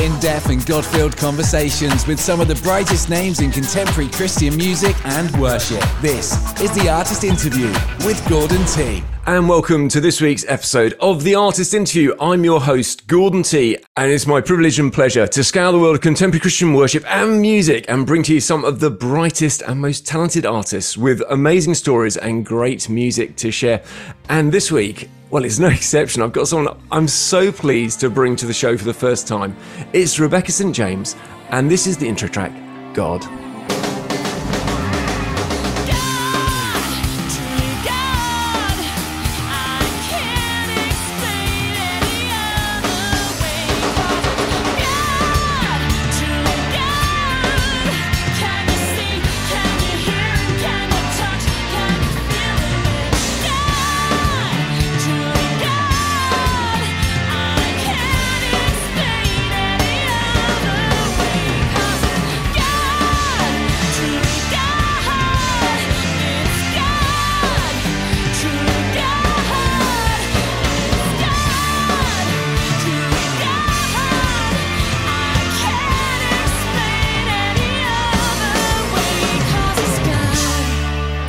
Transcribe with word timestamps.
in 0.00 0.18
depth 0.20 0.50
and 0.50 0.64
God 0.66 0.84
filled 0.84 1.16
conversations 1.16 2.06
with 2.06 2.20
some 2.20 2.40
of 2.40 2.48
the 2.48 2.54
brightest 2.56 3.08
names 3.08 3.40
in 3.40 3.50
contemporary 3.50 4.10
Christian 4.10 4.56
music 4.56 4.94
and 5.04 5.30
worship. 5.40 5.82
This 6.00 6.32
is 6.60 6.72
the 6.74 6.88
Artist 6.88 7.24
Interview 7.24 7.68
with 8.04 8.22
Gordon 8.28 8.64
T. 8.66 9.02
And 9.28 9.48
welcome 9.48 9.88
to 9.88 10.00
this 10.00 10.20
week's 10.20 10.44
episode 10.46 10.92
of 11.00 11.24
The 11.24 11.34
Artist 11.34 11.74
Interview. 11.74 12.14
I'm 12.20 12.44
your 12.44 12.60
host, 12.60 13.08
Gordon 13.08 13.42
T, 13.42 13.76
and 13.96 14.12
it's 14.12 14.24
my 14.24 14.40
privilege 14.40 14.78
and 14.78 14.92
pleasure 14.92 15.26
to 15.26 15.42
scour 15.42 15.72
the 15.72 15.80
world 15.80 15.96
of 15.96 16.00
contemporary 16.00 16.38
Christian 16.38 16.74
worship 16.74 17.04
and 17.12 17.40
music 17.40 17.86
and 17.88 18.06
bring 18.06 18.22
to 18.22 18.34
you 18.34 18.40
some 18.40 18.64
of 18.64 18.78
the 18.78 18.88
brightest 18.88 19.62
and 19.62 19.80
most 19.80 20.06
talented 20.06 20.46
artists 20.46 20.96
with 20.96 21.24
amazing 21.28 21.74
stories 21.74 22.16
and 22.16 22.46
great 22.46 22.88
music 22.88 23.34
to 23.38 23.50
share. 23.50 23.82
And 24.28 24.52
this 24.52 24.70
week, 24.70 25.10
well, 25.30 25.44
it's 25.44 25.58
no 25.58 25.66
exception. 25.70 26.22
I've 26.22 26.32
got 26.32 26.46
someone 26.46 26.78
I'm 26.92 27.08
so 27.08 27.50
pleased 27.50 27.98
to 28.00 28.10
bring 28.10 28.36
to 28.36 28.46
the 28.46 28.54
show 28.54 28.78
for 28.78 28.84
the 28.84 28.94
first 28.94 29.26
time. 29.26 29.56
It's 29.92 30.20
Rebecca 30.20 30.52
St. 30.52 30.72
James, 30.72 31.16
and 31.50 31.68
this 31.68 31.88
is 31.88 31.96
the 31.96 32.06
intro 32.06 32.28
track, 32.28 32.52
God. 32.94 33.26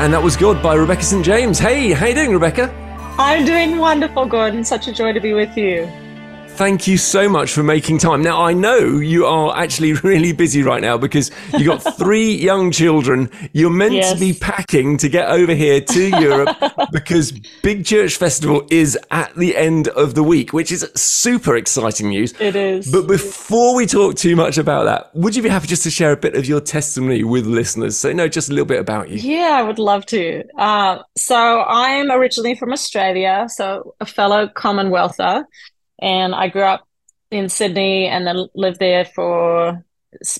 And 0.07 0.13
that 0.13 0.23
was 0.23 0.37
God 0.37 0.63
by 0.63 0.75
Rebecca 0.75 1.03
St. 1.03 1.25
James. 1.25 1.59
Hey, 1.59 1.91
how 1.91 2.05
you 2.05 2.15
doing, 2.15 2.31
Rebecca? 2.31 2.73
I'm 3.19 3.43
doing 3.43 3.77
wonderful, 3.77 4.25
Gordon. 4.25 4.63
Such 4.63 4.87
a 4.87 4.93
joy 4.93 5.11
to 5.11 5.19
be 5.19 5.33
with 5.33 5.57
you. 5.57 5.85
Thank 6.57 6.87
you 6.87 6.97
so 6.97 7.29
much 7.29 7.51
for 7.51 7.61
making 7.61 7.99
time. 7.99 8.23
Now, 8.23 8.41
I 8.41 8.51
know 8.51 8.79
you 8.79 9.27
are 9.27 9.55
actually 9.55 9.93
really 10.03 10.31
busy 10.31 10.63
right 10.63 10.81
now 10.81 10.97
because 10.97 11.29
you've 11.53 11.67
got 11.67 11.77
three 11.99 12.33
young 12.33 12.71
children. 12.71 13.29
You're 13.53 13.69
meant 13.69 13.93
yes. 13.93 14.13
to 14.13 14.19
be 14.19 14.33
packing 14.33 14.97
to 14.97 15.07
get 15.07 15.29
over 15.29 15.53
here 15.53 15.81
to 15.81 16.09
Europe 16.19 16.57
because 16.91 17.31
Big 17.61 17.85
Church 17.85 18.15
Festival 18.15 18.65
is 18.71 18.97
at 19.11 19.35
the 19.35 19.55
end 19.55 19.89
of 19.89 20.15
the 20.15 20.23
week, 20.23 20.51
which 20.51 20.71
is 20.71 20.89
super 20.95 21.55
exciting 21.55 22.09
news. 22.09 22.33
It 22.39 22.55
is. 22.55 22.91
But 22.91 23.05
before 23.05 23.75
we 23.75 23.85
talk 23.85 24.15
too 24.15 24.35
much 24.35 24.57
about 24.57 24.85
that, 24.85 25.15
would 25.15 25.35
you 25.35 25.43
be 25.43 25.49
happy 25.49 25.67
just 25.67 25.83
to 25.83 25.91
share 25.91 26.11
a 26.11 26.17
bit 26.17 26.33
of 26.33 26.47
your 26.47 26.59
testimony 26.59 27.23
with 27.23 27.45
listeners? 27.45 27.99
So, 27.99 28.11
know 28.11 28.27
just 28.27 28.49
a 28.49 28.53
little 28.53 28.65
bit 28.65 28.79
about 28.79 29.09
you. 29.09 29.17
Yeah, 29.17 29.59
I 29.59 29.61
would 29.61 29.77
love 29.77 30.07
to. 30.07 30.43
Uh, 30.57 31.03
so, 31.15 31.61
I'm 31.61 32.09
originally 32.09 32.55
from 32.55 32.73
Australia, 32.73 33.45
so 33.47 33.93
a 33.99 34.07
fellow 34.07 34.47
Commonwealther. 34.47 35.45
And 35.99 36.35
I 36.35 36.47
grew 36.47 36.63
up 36.63 36.87
in 37.31 37.49
Sydney 37.49 38.07
and 38.07 38.25
then 38.25 38.47
lived 38.55 38.79
there 38.79 39.05
for 39.05 39.83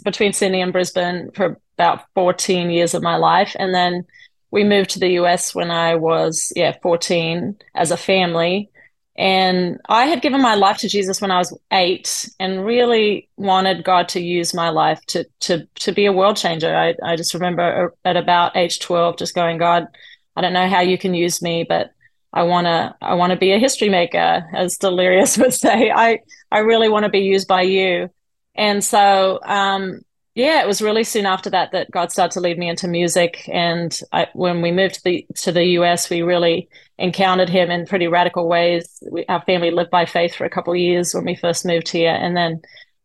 between 0.04 0.34
Sydney 0.34 0.62
and 0.62 0.72
Brisbane 0.72 1.32
for 1.32 1.60
about 1.78 2.06
14 2.16 2.70
years 2.70 2.94
of 2.94 3.04
my 3.04 3.18
life. 3.18 3.56
And 3.60 3.74
then 3.74 4.06
we 4.52 4.64
moved 4.64 4.92
to 4.92 5.00
the 5.00 5.20
US 5.20 5.54
when 5.54 5.72
I 5.72 5.96
was, 5.96 6.52
yeah, 6.56 6.76
14 6.82 7.58
as 7.76 7.92
a 7.92 7.98
family. 7.98 8.70
And 9.17 9.80
I 9.90 10.06
had 10.06 10.22
given 10.22 10.42
my 10.42 10.54
life 10.54 10.78
to 10.80 10.90
Jesus 10.90 11.22
when 11.22 11.32
I 11.32 11.40
was 11.40 11.58
eight 11.72 12.30
and 12.40 12.64
really 12.64 13.30
wanted 13.36 13.84
God 13.84 14.10
to 14.10 14.20
use 14.20 14.54
my 14.54 14.70
life 14.70 15.04
to 15.08 15.26
to 15.42 15.67
to 15.76 15.92
be 15.92 16.06
a 16.06 16.14
world 16.14 16.38
changer. 16.38 16.76
I, 16.76 16.94
I 17.04 17.16
just 17.16 17.34
remember 17.34 17.96
at 18.06 18.16
about 18.16 18.56
age 18.56 18.80
12 18.80 19.17
just 19.17 19.34
going, 19.34 19.58
God, 19.58 19.88
I 20.36 20.42
don't 20.42 20.54
know 20.54 20.70
how 20.70 20.82
you 20.82 21.00
can 21.00 21.16
use 21.16 21.42
me, 21.42 21.66
but 21.67 21.92
I 22.33 22.43
want 22.43 22.65
to 22.65 22.95
I 23.02 23.15
want 23.15 23.32
to 23.32 23.38
be 23.38 23.52
a 23.52 23.60
history 23.60 23.89
maker, 23.89 24.48
as 24.54 24.77
Delirious 24.77 25.38
would 25.39 25.54
say. 25.54 25.92
I 25.92 26.20
I 26.52 26.60
really 26.60 26.89
want 26.89 27.04
to 27.04 27.10
be 27.10 27.20
used 27.20 27.48
by 27.48 27.64
you. 27.64 28.10
And 28.55 28.83
so, 28.83 29.39
um, 29.43 30.02
yeah, 30.36 30.61
it 30.61 30.67
was 30.67 30.82
really 30.82 31.04
soon 31.04 31.26
after 31.26 31.49
that 31.52 31.71
that 31.71 31.89
God 31.92 32.11
started 32.11 32.33
to 32.33 32.42
lead 32.42 32.58
me 32.58 32.70
into 32.70 32.87
music. 32.87 33.48
And 33.52 33.99
I, 34.11 34.27
when 34.33 34.61
we 34.61 34.71
moved 34.71 34.95
to 34.95 35.04
the 35.04 35.27
to 35.37 35.52
the 35.52 35.66
US, 35.80 36.10
we 36.10 36.21
really 36.21 36.70
encountered 36.99 37.49
Him 37.49 37.71
in 37.71 37.86
pretty 37.86 38.08
radical 38.08 38.48
ways. 38.48 39.02
We, 39.11 39.26
our 39.27 39.42
family 39.42 39.71
lived 39.71 39.89
by 39.89 40.05
faith 40.05 40.36
for 40.36 40.45
a 40.45 40.49
couple 40.49 40.73
of 40.73 40.80
years 40.80 41.14
when 41.14 41.26
we 41.26 41.36
first 41.36 41.66
moved 41.66 41.89
here, 41.89 42.14
and 42.14 42.37
then 42.37 42.61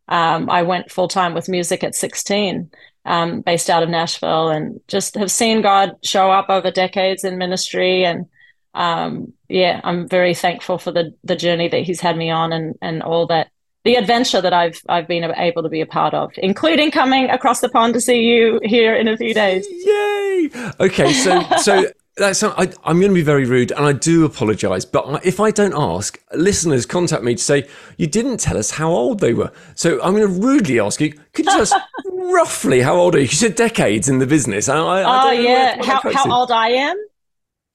um, 0.09 0.51
I 0.51 0.63
went 0.63 0.91
full 0.91 1.09
time 1.09 1.33
with 1.33 1.49
music 1.49 1.83
at 1.85 1.95
16. 1.95 2.71
Um, 3.05 3.41
based 3.41 3.69
out 3.69 3.83
of 3.83 3.89
Nashville, 3.89 4.49
and 4.49 4.81
just 4.87 5.17
have 5.17 5.31
seen 5.33 5.61
God 5.61 5.97
show 6.05 6.31
up 6.31 6.49
over 6.49 6.71
decades 6.71 7.25
in 7.25 7.37
ministry 7.37 8.05
and 8.05 8.27
um, 8.75 9.33
yeah, 9.49 9.81
I'm 9.85 10.09
very 10.09 10.35
thankful 10.35 10.79
for 10.79 10.93
the 10.93 11.15
the 11.25 11.37
journey 11.37 11.69
that 11.69 11.83
he's 11.83 12.01
had 12.01 12.17
me 12.17 12.31
on 12.31 12.53
and 12.53 12.77
and 12.81 13.03
all 13.03 13.27
that 13.27 13.51
the 13.85 13.97
adventure 13.97 14.41
that 14.41 14.53
I've 14.53 14.81
I've 14.89 15.09
been 15.09 15.25
able 15.25 15.63
to 15.63 15.69
be 15.69 15.81
a 15.81 15.87
part 15.87 16.15
of, 16.15 16.33
including 16.37 16.91
coming 16.91 17.29
across 17.31 17.61
the 17.61 17.69
pond 17.69 17.95
to 17.95 18.01
see 18.01 18.23
you 18.23 18.61
here 18.63 18.95
in 18.95 19.09
a 19.09 19.17
few 19.17 19.35
days. 19.35 19.67
Yay! 19.71 20.51
Okay, 20.81 21.13
so 21.13 21.43
so 21.59 21.87
that's 22.17 22.43
I, 22.43 22.69
am 22.85 23.01
going 23.01 23.09
to 23.09 23.15
be 23.15 23.23
very 23.23 23.45
rude, 23.45 23.73
and 23.73 23.85
I 23.85 23.93
do 23.93 24.25
apologise. 24.25 24.85
But 24.85 25.25
if 25.27 25.41
I 25.41 25.51
don't 25.51 25.75
ask, 25.75 26.23
listeners 26.33 26.87
contact 26.87 27.25
me 27.25 27.35
to 27.35 27.43
say 27.43 27.69
you 27.97 28.07
didn't 28.07 28.39
tell 28.39 28.57
us 28.57 28.71
how 28.71 28.91
old 28.91 29.21
they 29.21 29.35
were. 29.35 29.53
So 29.75 30.01
I'm 30.03 30.15
going 30.15 30.29
to 30.29 30.41
rudely 30.41 30.79
ask 30.79 31.01
you: 31.01 31.13
Could 31.33 31.47
you 31.47 31.53
tell 31.53 31.63
us 31.63 31.75
roughly 32.07 32.81
how 32.81 32.97
old 32.97 33.17
are 33.17 33.19
you? 33.19 33.25
You 33.25 33.31
said 33.31 33.57
decades 33.57 34.09
in 34.09 34.19
the 34.19 34.27
business. 34.27 34.69
I, 34.69 34.79
I 34.79 35.29
oh 35.29 35.31
yeah, 35.33 35.83
how, 35.85 36.01
how 36.13 36.33
old 36.33 36.53
I 36.53 36.69
am? 36.69 36.97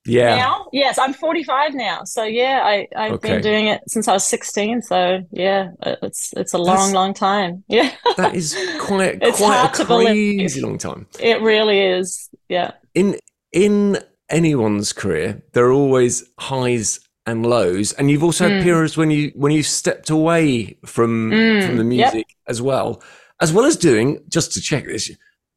Yeah. 0.07 0.35
Now? 0.35 0.67
Yes, 0.71 0.97
I'm 0.97 1.13
45 1.13 1.73
now. 1.73 2.03
So 2.03 2.23
yeah, 2.23 2.61
I 2.63 2.87
I've 2.95 3.13
okay. 3.13 3.33
been 3.33 3.41
doing 3.41 3.67
it 3.67 3.81
since 3.87 4.07
I 4.07 4.13
was 4.13 4.25
16. 4.25 4.81
So 4.81 5.19
yeah, 5.31 5.71
it's 5.81 6.33
it's 6.35 6.53
a 6.53 6.57
long, 6.57 6.77
That's, 6.77 6.93
long 6.93 7.13
time. 7.13 7.63
Yeah. 7.69 7.91
that 8.15 8.35
is 8.35 8.55
quite 8.79 9.19
it's 9.21 9.37
quite 9.37 9.79
a 9.79 9.85
crazy 9.85 10.61
long 10.61 10.77
time. 10.77 11.07
It 11.19 11.41
really 11.41 11.81
is. 11.81 12.29
Yeah. 12.49 12.71
In 12.95 13.19
in 13.51 13.99
anyone's 14.29 14.93
career, 14.93 15.43
there 15.53 15.65
are 15.65 15.71
always 15.71 16.23
highs 16.39 16.99
and 17.25 17.45
lows, 17.45 17.91
and 17.93 18.09
you've 18.09 18.23
also 18.23 18.47
had 18.49 18.61
mm. 18.61 18.63
periods 18.63 18.97
when 18.97 19.11
you 19.11 19.31
when 19.35 19.51
you 19.51 19.61
stepped 19.61 20.09
away 20.09 20.77
from 20.85 21.31
mm. 21.31 21.65
from 21.65 21.77
the 21.77 21.83
music 21.83 22.25
yep. 22.29 22.37
as 22.47 22.61
well, 22.61 23.03
as 23.41 23.51
well 23.51 23.65
as 23.65 23.75
doing 23.75 24.23
just 24.29 24.53
to 24.53 24.61
check 24.61 24.85
this. 24.85 25.11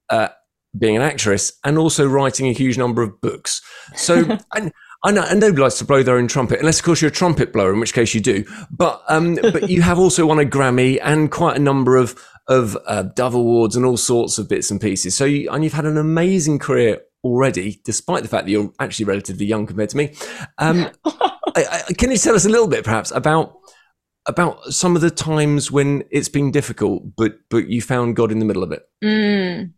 Uh, 0.08 0.28
being 0.78 0.96
an 0.96 1.02
actress 1.02 1.52
and 1.64 1.78
also 1.78 2.06
writing 2.06 2.46
a 2.48 2.52
huge 2.52 2.78
number 2.78 3.02
of 3.02 3.20
books. 3.20 3.60
So, 3.96 4.38
and 4.54 4.72
I 5.02 5.12
know, 5.12 5.24
and 5.28 5.40
nobody 5.40 5.62
likes 5.62 5.78
to 5.78 5.84
blow 5.84 6.02
their 6.02 6.16
own 6.16 6.28
trumpet, 6.28 6.60
unless 6.60 6.78
of 6.78 6.84
course 6.84 7.00
you're 7.00 7.10
a 7.10 7.14
trumpet 7.14 7.52
blower, 7.52 7.72
in 7.72 7.80
which 7.80 7.94
case 7.94 8.14
you 8.14 8.20
do. 8.20 8.44
But 8.70 9.02
um, 9.08 9.36
but 9.36 9.70
you 9.70 9.82
have 9.82 9.98
also 9.98 10.26
won 10.26 10.38
a 10.38 10.44
Grammy 10.44 10.98
and 11.02 11.30
quite 11.30 11.56
a 11.56 11.60
number 11.60 11.96
of 11.96 12.22
of 12.48 12.76
uh, 12.86 13.02
Dove 13.02 13.34
Awards 13.34 13.76
and 13.76 13.86
all 13.86 13.96
sorts 13.96 14.38
of 14.38 14.48
bits 14.48 14.70
and 14.70 14.80
pieces. 14.80 15.16
So 15.16 15.24
you, 15.24 15.50
and 15.50 15.64
you've 15.64 15.72
had 15.72 15.86
an 15.86 15.96
amazing 15.96 16.58
career 16.58 17.00
already, 17.22 17.80
despite 17.84 18.22
the 18.22 18.28
fact 18.28 18.46
that 18.46 18.50
you're 18.50 18.72
actually 18.80 19.06
relatively 19.06 19.46
young 19.46 19.66
compared 19.66 19.90
to 19.90 19.96
me. 19.96 20.14
Um, 20.58 20.90
I, 21.04 21.84
I, 21.88 21.92
can 21.94 22.10
you 22.10 22.16
tell 22.16 22.34
us 22.34 22.44
a 22.44 22.48
little 22.48 22.68
bit, 22.68 22.84
perhaps, 22.84 23.10
about 23.10 23.54
about 24.26 24.64
some 24.66 24.96
of 24.96 25.02
the 25.02 25.10
times 25.10 25.70
when 25.70 26.04
it's 26.10 26.28
been 26.28 26.50
difficult, 26.50 27.04
but 27.16 27.38
but 27.48 27.68
you 27.68 27.80
found 27.80 28.16
God 28.16 28.32
in 28.32 28.38
the 28.38 28.44
middle 28.44 28.62
of 28.62 28.72
it? 28.72 28.82
Mm. 29.02 29.72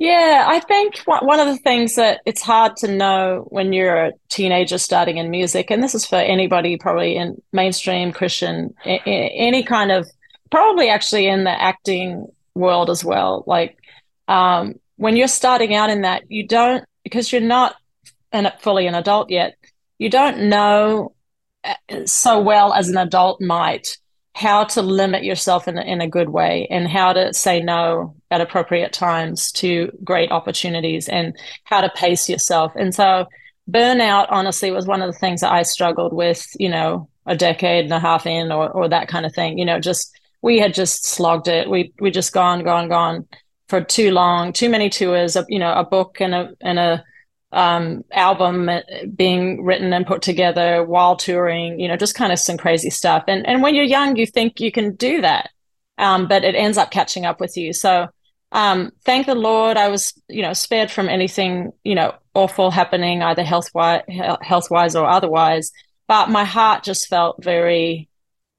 Yeah, 0.00 0.44
I 0.48 0.58
think 0.58 0.98
one 1.06 1.38
of 1.38 1.46
the 1.46 1.56
things 1.56 1.94
that 1.94 2.20
it's 2.26 2.42
hard 2.42 2.76
to 2.78 2.88
know 2.88 3.46
when 3.48 3.72
you're 3.72 4.06
a 4.06 4.12
teenager 4.28 4.76
starting 4.76 5.18
in 5.18 5.30
music, 5.30 5.70
and 5.70 5.82
this 5.82 5.94
is 5.94 6.04
for 6.04 6.16
anybody 6.16 6.76
probably 6.76 7.16
in 7.16 7.40
mainstream 7.52 8.12
Christian, 8.12 8.74
any 8.84 9.62
kind 9.62 9.92
of, 9.92 10.08
probably 10.50 10.88
actually 10.88 11.28
in 11.28 11.44
the 11.44 11.62
acting 11.62 12.26
world 12.54 12.90
as 12.90 13.04
well. 13.04 13.44
Like 13.46 13.78
um, 14.26 14.74
when 14.96 15.16
you're 15.16 15.28
starting 15.28 15.74
out 15.74 15.90
in 15.90 16.02
that, 16.02 16.24
you 16.28 16.46
don't, 16.46 16.84
because 17.04 17.30
you're 17.30 17.40
not 17.40 17.76
an, 18.32 18.50
fully 18.58 18.88
an 18.88 18.96
adult 18.96 19.30
yet, 19.30 19.56
you 19.98 20.10
don't 20.10 20.48
know 20.48 21.14
uh, 21.62 22.04
so 22.04 22.40
well 22.40 22.74
as 22.74 22.88
an 22.88 22.96
adult 22.96 23.40
might 23.40 23.96
how 24.34 24.64
to 24.64 24.82
limit 24.82 25.22
yourself 25.22 25.68
in 25.68 25.78
in 25.78 26.00
a 26.00 26.08
good 26.08 26.28
way 26.28 26.66
and 26.68 26.88
how 26.88 27.12
to 27.12 27.32
say 27.32 27.60
no 27.60 28.16
at 28.34 28.40
appropriate 28.40 28.92
times 28.92 29.52
to 29.52 29.90
great 30.02 30.32
opportunities 30.32 31.08
and 31.08 31.36
how 31.64 31.80
to 31.80 31.90
pace 31.94 32.28
yourself. 32.28 32.72
And 32.74 32.94
so 32.94 33.26
burnout 33.70 34.26
honestly 34.30 34.70
was 34.70 34.86
one 34.86 35.02
of 35.02 35.12
the 35.12 35.18
things 35.18 35.40
that 35.40 35.52
I 35.52 35.62
struggled 35.62 36.12
with, 36.12 36.46
you 36.58 36.68
know, 36.68 37.08
a 37.26 37.36
decade 37.36 37.84
and 37.84 37.94
a 37.94 38.00
half 38.00 38.26
in 38.26 38.52
or 38.52 38.68
or 38.70 38.88
that 38.88 39.08
kind 39.08 39.24
of 39.24 39.34
thing, 39.34 39.58
you 39.58 39.64
know, 39.64 39.80
just 39.80 40.18
we 40.42 40.58
had 40.58 40.74
just 40.74 41.06
slogged 41.06 41.48
it. 41.48 41.70
We 41.70 41.92
we 42.00 42.10
just 42.10 42.32
gone, 42.32 42.64
gone, 42.64 42.88
gone 42.88 43.26
for 43.68 43.80
too 43.80 44.10
long, 44.10 44.52
too 44.52 44.68
many 44.68 44.90
tours, 44.90 45.36
you 45.48 45.58
know, 45.58 45.72
a 45.72 45.84
book 45.84 46.20
and 46.20 46.34
a 46.34 46.50
and 46.60 46.78
a 46.78 47.04
um, 47.52 48.04
album 48.12 48.68
being 49.14 49.64
written 49.64 49.92
and 49.92 50.06
put 50.06 50.22
together 50.22 50.84
while 50.84 51.16
touring, 51.16 51.78
you 51.78 51.86
know, 51.86 51.96
just 51.96 52.16
kind 52.16 52.32
of 52.32 52.38
some 52.38 52.58
crazy 52.58 52.90
stuff. 52.90 53.24
And 53.28 53.46
and 53.46 53.62
when 53.62 53.74
you're 53.74 53.84
young, 53.84 54.16
you 54.16 54.26
think 54.26 54.60
you 54.60 54.72
can 54.72 54.96
do 54.96 55.22
that, 55.22 55.50
um, 55.98 56.28
but 56.28 56.44
it 56.44 56.56
ends 56.56 56.76
up 56.76 56.90
catching 56.90 57.24
up 57.24 57.40
with 57.40 57.56
you. 57.56 57.72
So 57.72 58.08
um, 58.54 58.92
thank 59.04 59.26
the 59.26 59.34
Lord, 59.34 59.76
I 59.76 59.88
was 59.88 60.14
you 60.28 60.40
know 60.40 60.54
spared 60.54 60.90
from 60.90 61.08
anything 61.08 61.72
you 61.82 61.94
know 61.94 62.14
awful 62.34 62.70
happening, 62.70 63.22
either 63.22 63.42
health 63.42 63.68
health 64.08 64.70
wise 64.70 64.96
or 64.96 65.06
otherwise. 65.06 65.70
But 66.06 66.30
my 66.30 66.44
heart 66.44 66.84
just 66.84 67.08
felt 67.08 67.42
very, 67.42 68.08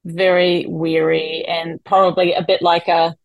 very 0.03 0.65
weary 0.67 1.45
and 1.45 1.83
probably 1.83 2.33
a 2.33 2.43
bit 2.43 2.61
like 2.61 2.87
a 2.87 3.15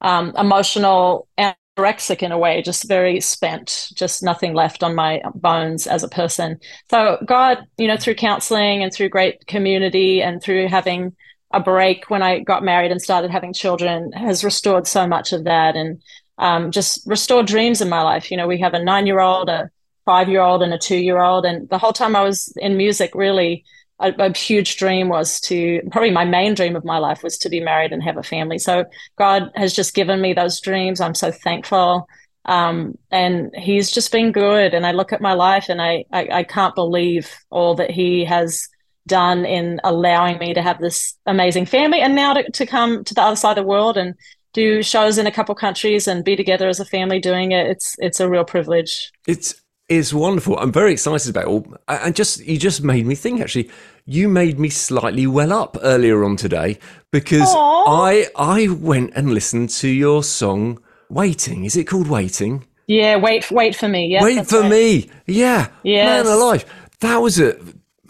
um, 0.00 0.34
emotional 0.36 1.26
anorexic 1.38 2.22
in 2.22 2.32
a 2.32 2.38
way, 2.38 2.60
just 2.62 2.86
very 2.86 3.20
spent, 3.20 3.88
just 3.94 4.22
nothing 4.22 4.54
left 4.54 4.82
on 4.82 4.94
my 4.94 5.22
bones 5.34 5.86
as 5.86 6.02
a 6.02 6.08
person. 6.08 6.58
So 6.90 7.18
God, 7.24 7.64
you 7.78 7.88
know, 7.88 7.96
through 7.96 8.16
counseling 8.16 8.82
and 8.82 8.92
through 8.92 9.08
great 9.08 9.46
community 9.46 10.22
and 10.22 10.42
through 10.42 10.68
having 10.68 11.16
a 11.52 11.60
break 11.60 12.08
when 12.08 12.22
I 12.22 12.40
got 12.40 12.62
married 12.62 12.90
and 12.90 13.00
started 13.00 13.30
having 13.30 13.52
children 13.52 14.12
has 14.12 14.44
restored 14.44 14.86
so 14.86 15.06
much 15.06 15.32
of 15.32 15.44
that 15.44 15.76
and 15.76 16.02
um, 16.38 16.70
just 16.70 17.06
restored 17.06 17.46
dreams 17.46 17.80
in 17.80 17.88
my 17.88 18.02
life. 18.02 18.30
You 18.30 18.36
know, 18.36 18.48
we 18.48 18.60
have 18.60 18.74
a 18.74 18.82
nine 18.82 19.06
year 19.06 19.20
old, 19.20 19.48
a 19.48 19.70
five 20.04 20.28
year 20.28 20.40
old, 20.40 20.62
and 20.62 20.72
a 20.72 20.78
two 20.78 20.96
year 20.96 21.20
old. 21.20 21.44
And 21.44 21.68
the 21.68 21.78
whole 21.78 21.92
time 21.92 22.16
I 22.16 22.22
was 22.22 22.52
in 22.56 22.76
music, 22.76 23.14
really, 23.14 23.64
a, 24.00 24.12
a, 24.18 24.36
huge 24.36 24.76
dream 24.76 25.08
was 25.08 25.40
to 25.42 25.80
probably 25.90 26.10
my 26.10 26.24
main 26.24 26.54
dream 26.54 26.74
of 26.74 26.84
my 26.84 26.98
life 26.98 27.22
was 27.22 27.38
to 27.38 27.48
be 27.48 27.60
married 27.60 27.92
and 27.92 28.02
have 28.02 28.16
a 28.16 28.22
family. 28.22 28.58
So 28.58 28.84
God 29.16 29.50
has 29.54 29.72
just 29.72 29.94
given 29.94 30.20
me 30.20 30.32
those 30.32 30.60
dreams. 30.60 31.00
I'm 31.00 31.14
so 31.14 31.30
thankful. 31.30 32.08
Um, 32.44 32.98
and 33.10 33.54
he's 33.54 33.92
just 33.92 34.10
been 34.10 34.32
good. 34.32 34.74
And 34.74 34.84
I 34.84 34.92
look 34.92 35.12
at 35.12 35.20
my 35.20 35.34
life 35.34 35.68
and 35.68 35.80
I, 35.80 36.04
I, 36.12 36.28
I 36.32 36.42
can't 36.42 36.74
believe 36.74 37.32
all 37.50 37.76
that 37.76 37.90
he 37.90 38.24
has 38.24 38.68
done 39.06 39.44
in 39.44 39.80
allowing 39.84 40.38
me 40.38 40.54
to 40.54 40.62
have 40.62 40.80
this 40.80 41.16
amazing 41.26 41.66
family 41.66 42.00
and 42.00 42.14
now 42.14 42.34
to, 42.34 42.50
to 42.52 42.66
come 42.66 43.04
to 43.04 43.14
the 43.14 43.22
other 43.22 43.36
side 43.36 43.58
of 43.58 43.64
the 43.64 43.68
world 43.68 43.96
and 43.96 44.14
do 44.52 44.82
shows 44.82 45.18
in 45.18 45.26
a 45.26 45.32
couple 45.32 45.54
countries 45.54 46.06
and 46.06 46.24
be 46.24 46.36
together 46.36 46.68
as 46.68 46.80
a 46.80 46.84
family 46.84 47.18
doing 47.18 47.52
it. 47.52 47.66
It's 47.66 47.96
it's 47.98 48.20
a 48.20 48.28
real 48.28 48.44
privilege. 48.44 49.10
It's 49.26 49.54
it's 49.88 50.12
wonderful. 50.12 50.58
I'm 50.58 50.72
very 50.72 50.92
excited 50.92 51.28
about 51.30 51.44
it 51.44 51.48
all. 51.48 51.76
And 51.88 52.14
just 52.14 52.44
you 52.44 52.58
just 52.58 52.82
made 52.82 53.06
me 53.06 53.14
think 53.14 53.40
actually 53.40 53.70
you 54.04 54.28
made 54.28 54.58
me 54.58 54.68
slightly 54.68 55.26
well 55.26 55.52
up 55.52 55.76
earlier 55.82 56.24
on 56.24 56.36
today 56.36 56.78
because 57.10 57.48
Aww. 57.54 57.84
I 57.86 58.26
I 58.36 58.68
went 58.68 59.12
and 59.14 59.32
listened 59.32 59.70
to 59.70 59.88
your 59.88 60.22
song 60.22 60.80
Waiting. 61.08 61.64
Is 61.64 61.76
it 61.76 61.84
called 61.84 62.08
Waiting? 62.08 62.64
Yeah, 62.86 63.16
wait 63.16 63.50
wait 63.50 63.74
for 63.74 63.88
me. 63.88 64.06
Yeah. 64.06 64.22
Wait 64.22 64.46
for 64.46 64.60
right. 64.60 64.70
me. 64.70 65.10
Yeah. 65.26 65.68
Yeah. 65.82 66.22
Man 66.22 66.26
alive. 66.26 66.64
That 67.00 67.18
was 67.18 67.40
a 67.40 67.56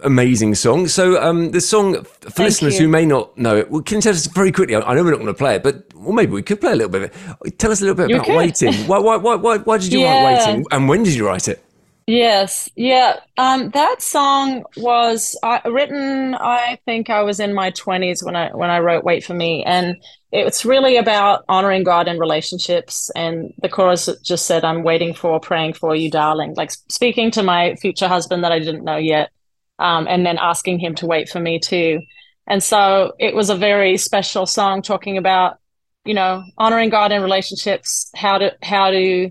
amazing 0.04 0.54
song. 0.54 0.88
So 0.88 1.22
um, 1.22 1.50
the 1.50 1.60
song 1.60 2.04
for 2.04 2.30
Thank 2.30 2.38
listeners 2.38 2.74
you. 2.74 2.86
who 2.86 2.88
may 2.88 3.06
not 3.06 3.36
know 3.36 3.56
it, 3.56 3.70
well, 3.70 3.82
can 3.82 3.96
you 3.96 4.02
tell 4.02 4.12
us 4.12 4.26
very 4.26 4.52
quickly? 4.52 4.74
I 4.76 4.94
know 4.94 5.04
we're 5.04 5.10
not 5.10 5.18
going 5.18 5.26
to 5.26 5.34
play 5.34 5.56
it, 5.56 5.62
but 5.62 5.84
well, 5.94 6.12
maybe 6.12 6.32
we 6.32 6.42
could 6.42 6.60
play 6.60 6.72
a 6.72 6.76
little 6.76 6.90
bit 6.90 7.02
of 7.02 7.44
it. 7.44 7.58
Tell 7.58 7.70
us 7.70 7.80
a 7.80 7.84
little 7.84 7.96
bit 7.96 8.10
you 8.10 8.16
about 8.16 8.26
could. 8.26 8.36
waiting. 8.36 8.74
Why, 8.86 8.98
why, 8.98 9.16
why, 9.16 9.34
why, 9.36 9.58
why 9.58 9.78
did 9.78 9.92
you 9.92 10.00
yeah. 10.00 10.24
write 10.24 10.46
waiting, 10.46 10.66
and 10.70 10.88
when 10.88 11.02
did 11.02 11.14
you 11.14 11.26
write 11.26 11.48
it? 11.48 11.64
Yes, 12.06 12.68
yeah. 12.74 13.20
Um, 13.38 13.70
that 13.70 14.02
song 14.02 14.64
was 14.76 15.38
uh, 15.42 15.60
written. 15.64 16.34
I 16.34 16.78
think 16.84 17.10
I 17.10 17.22
was 17.22 17.38
in 17.38 17.54
my 17.54 17.70
twenties 17.70 18.24
when 18.24 18.34
I 18.34 18.50
when 18.50 18.70
I 18.70 18.80
wrote 18.80 19.04
"Wait 19.04 19.24
for 19.24 19.34
Me," 19.34 19.62
and 19.64 19.96
it's 20.32 20.64
really 20.64 20.96
about 20.96 21.44
honoring 21.48 21.84
God 21.84 22.08
in 22.08 22.18
relationships. 22.18 23.08
And 23.14 23.54
the 23.62 23.68
chorus 23.68 24.08
just 24.24 24.46
said, 24.46 24.64
"I'm 24.64 24.82
waiting 24.82 25.14
for, 25.14 25.38
praying 25.38 25.74
for 25.74 25.94
you, 25.94 26.10
darling." 26.10 26.54
Like 26.56 26.72
speaking 26.72 27.30
to 27.32 27.42
my 27.42 27.76
future 27.76 28.08
husband 28.08 28.42
that 28.42 28.52
I 28.52 28.58
didn't 28.58 28.84
know 28.84 28.96
yet, 28.96 29.30
um, 29.78 30.06
and 30.08 30.24
then 30.24 30.38
asking 30.38 30.78
him 30.78 30.94
to 30.96 31.06
wait 31.06 31.28
for 31.28 31.40
me 31.40 31.58
too. 31.58 32.00
And 32.46 32.62
so 32.62 33.12
it 33.18 33.34
was 33.34 33.50
a 33.50 33.56
very 33.56 33.96
special 33.96 34.46
song 34.46 34.82
talking 34.82 35.16
about, 35.16 35.58
you 36.04 36.14
know, 36.14 36.42
honoring 36.58 36.90
God 36.90 37.12
in 37.12 37.22
relationships, 37.22 38.10
how 38.14 38.38
to 38.38 38.56
how 38.62 38.90
to 38.90 39.30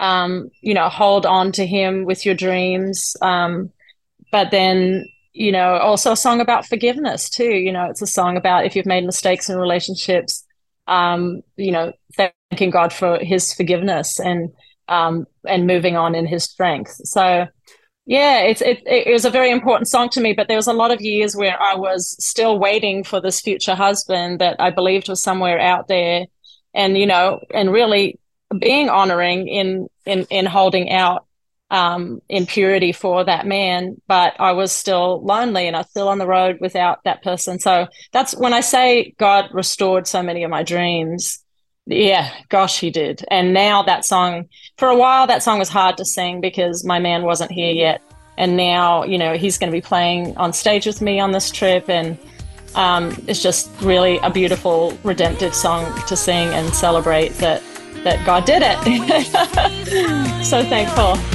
um, 0.00 0.50
you 0.60 0.74
know, 0.74 0.88
hold 0.88 1.26
on 1.26 1.52
to 1.52 1.66
him 1.66 2.04
with 2.04 2.26
your 2.26 2.34
dreams. 2.34 3.16
Um, 3.22 3.70
but 4.32 4.50
then, 4.50 5.06
you 5.32 5.52
know, 5.52 5.76
also 5.76 6.12
a 6.12 6.16
song 6.16 6.40
about 6.40 6.66
forgiveness 6.66 7.30
too. 7.30 7.54
You 7.54 7.72
know, 7.72 7.86
it's 7.86 8.02
a 8.02 8.06
song 8.06 8.36
about 8.36 8.66
if 8.66 8.76
you've 8.76 8.86
made 8.86 9.04
mistakes 9.04 9.48
in 9.48 9.56
relationships, 9.56 10.44
um, 10.86 11.42
you 11.56 11.72
know, 11.72 11.92
thanking 12.16 12.70
God 12.70 12.92
for 12.92 13.18
his 13.18 13.52
forgiveness 13.52 14.18
and 14.20 14.52
um, 14.88 15.26
and 15.48 15.66
moving 15.66 15.96
on 15.96 16.14
in 16.14 16.26
his 16.26 16.44
strength. 16.44 16.94
So 17.04 17.46
yeah, 18.06 18.40
it's 18.40 18.60
it, 18.60 18.82
it 18.86 19.12
was 19.12 19.24
a 19.24 19.30
very 19.30 19.50
important 19.50 19.88
song 19.88 20.10
to 20.10 20.20
me, 20.20 20.34
but 20.34 20.48
there 20.48 20.58
was 20.58 20.66
a 20.66 20.72
lot 20.72 20.90
of 20.90 21.00
years 21.00 21.34
where 21.34 21.60
I 21.60 21.74
was 21.74 22.16
still 22.24 22.58
waiting 22.58 23.02
for 23.04 23.20
this 23.20 23.40
future 23.40 23.74
husband 23.74 24.40
that 24.40 24.56
I 24.60 24.70
believed 24.70 25.08
was 25.08 25.22
somewhere 25.22 25.58
out 25.58 25.88
there. 25.88 26.26
And, 26.74 26.98
you 26.98 27.06
know, 27.06 27.40
and 27.54 27.72
really 27.72 28.18
being 28.58 28.88
honoring 28.88 29.48
in 29.48 29.88
in 30.04 30.26
in 30.30 30.44
holding 30.46 30.90
out 30.90 31.26
um, 31.70 32.20
in 32.28 32.46
purity 32.46 32.92
for 32.92 33.24
that 33.24 33.46
man, 33.46 34.00
but 34.06 34.34
I 34.38 34.52
was 34.52 34.72
still 34.72 35.24
lonely 35.24 35.66
and 35.66 35.76
I 35.76 35.80
was 35.80 35.90
still 35.90 36.08
on 36.08 36.18
the 36.18 36.26
road 36.26 36.58
without 36.60 37.02
that 37.04 37.22
person. 37.22 37.58
So 37.58 37.88
that's 38.12 38.36
when 38.36 38.52
I 38.52 38.60
say 38.60 39.14
God 39.18 39.50
restored 39.52 40.06
so 40.06 40.22
many 40.22 40.44
of 40.44 40.50
my 40.50 40.62
dreams. 40.62 41.43
Yeah, 41.86 42.32
gosh, 42.48 42.80
he 42.80 42.90
did. 42.90 43.24
And 43.30 43.52
now 43.52 43.82
that 43.82 44.04
song, 44.04 44.48
for 44.78 44.88
a 44.88 44.96
while, 44.96 45.26
that 45.26 45.42
song 45.42 45.58
was 45.58 45.68
hard 45.68 45.96
to 45.98 46.04
sing 46.04 46.40
because 46.40 46.84
my 46.84 46.98
man 46.98 47.22
wasn't 47.22 47.52
here 47.52 47.72
yet. 47.72 48.02
And 48.38 48.56
now, 48.56 49.04
you 49.04 49.18
know, 49.18 49.36
he's 49.36 49.58
going 49.58 49.70
to 49.70 49.76
be 49.76 49.82
playing 49.82 50.36
on 50.36 50.52
stage 50.52 50.86
with 50.86 51.00
me 51.00 51.20
on 51.20 51.32
this 51.32 51.50
trip. 51.50 51.88
And 51.88 52.18
um, 52.74 53.14
it's 53.26 53.42
just 53.42 53.70
really 53.80 54.18
a 54.18 54.30
beautiful, 54.30 54.98
redemptive 55.04 55.54
song 55.54 55.94
to 56.06 56.16
sing 56.16 56.48
and 56.48 56.74
celebrate 56.74 57.34
that 57.34 57.62
that 58.02 58.24
God 58.26 58.44
did 58.44 58.62
it. 58.62 60.44
so 60.44 60.62
thankful. 60.62 61.33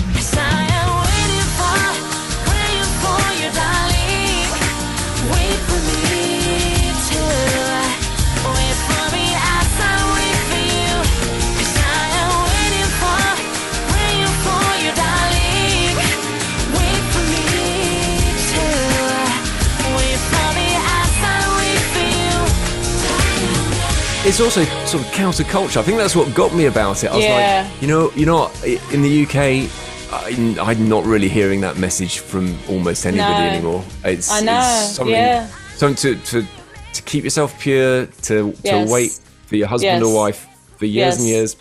It's 24.29 24.39
also 24.39 24.63
sort 24.85 25.03
of 25.03 25.09
counterculture. 25.11 25.77
I 25.77 25.81
think 25.81 25.97
that's 25.97 26.15
what 26.15 26.35
got 26.35 26.53
me 26.53 26.67
about 26.67 27.03
it. 27.03 27.09
I 27.09 27.15
was 27.15 27.25
yeah. 27.25 27.67
like, 27.67 27.81
you 27.81 27.87
know, 27.87 28.11
you 28.11 28.27
know, 28.27 28.51
in 28.63 29.01
the 29.01 29.23
UK, 29.25 29.67
I, 30.13 30.71
am 30.71 30.87
not 30.87 31.03
really 31.03 31.27
hearing 31.27 31.61
that 31.61 31.77
message 31.77 32.19
from 32.19 32.55
almost 32.69 33.07
anybody 33.07 33.31
no. 33.31 33.49
anymore. 33.49 33.83
It's, 34.05 34.31
I 34.31 34.41
know. 34.41 34.59
It's 34.59 34.95
something, 34.95 35.15
yeah. 35.15 35.47
something 35.75 35.95
to, 35.95 36.23
to 36.25 36.47
to 36.93 37.01
keep 37.03 37.23
yourself 37.23 37.59
pure, 37.59 38.05
to 38.05 38.55
yes. 38.63 38.87
to 38.87 38.93
wait 38.93 39.19
for 39.47 39.55
your 39.55 39.67
husband 39.67 39.99
yes. 39.99 40.03
or 40.03 40.15
wife 40.15 40.47
for 40.77 40.85
years 40.85 41.15
yes. 41.15 41.19
and 41.19 41.27
years. 41.27 41.55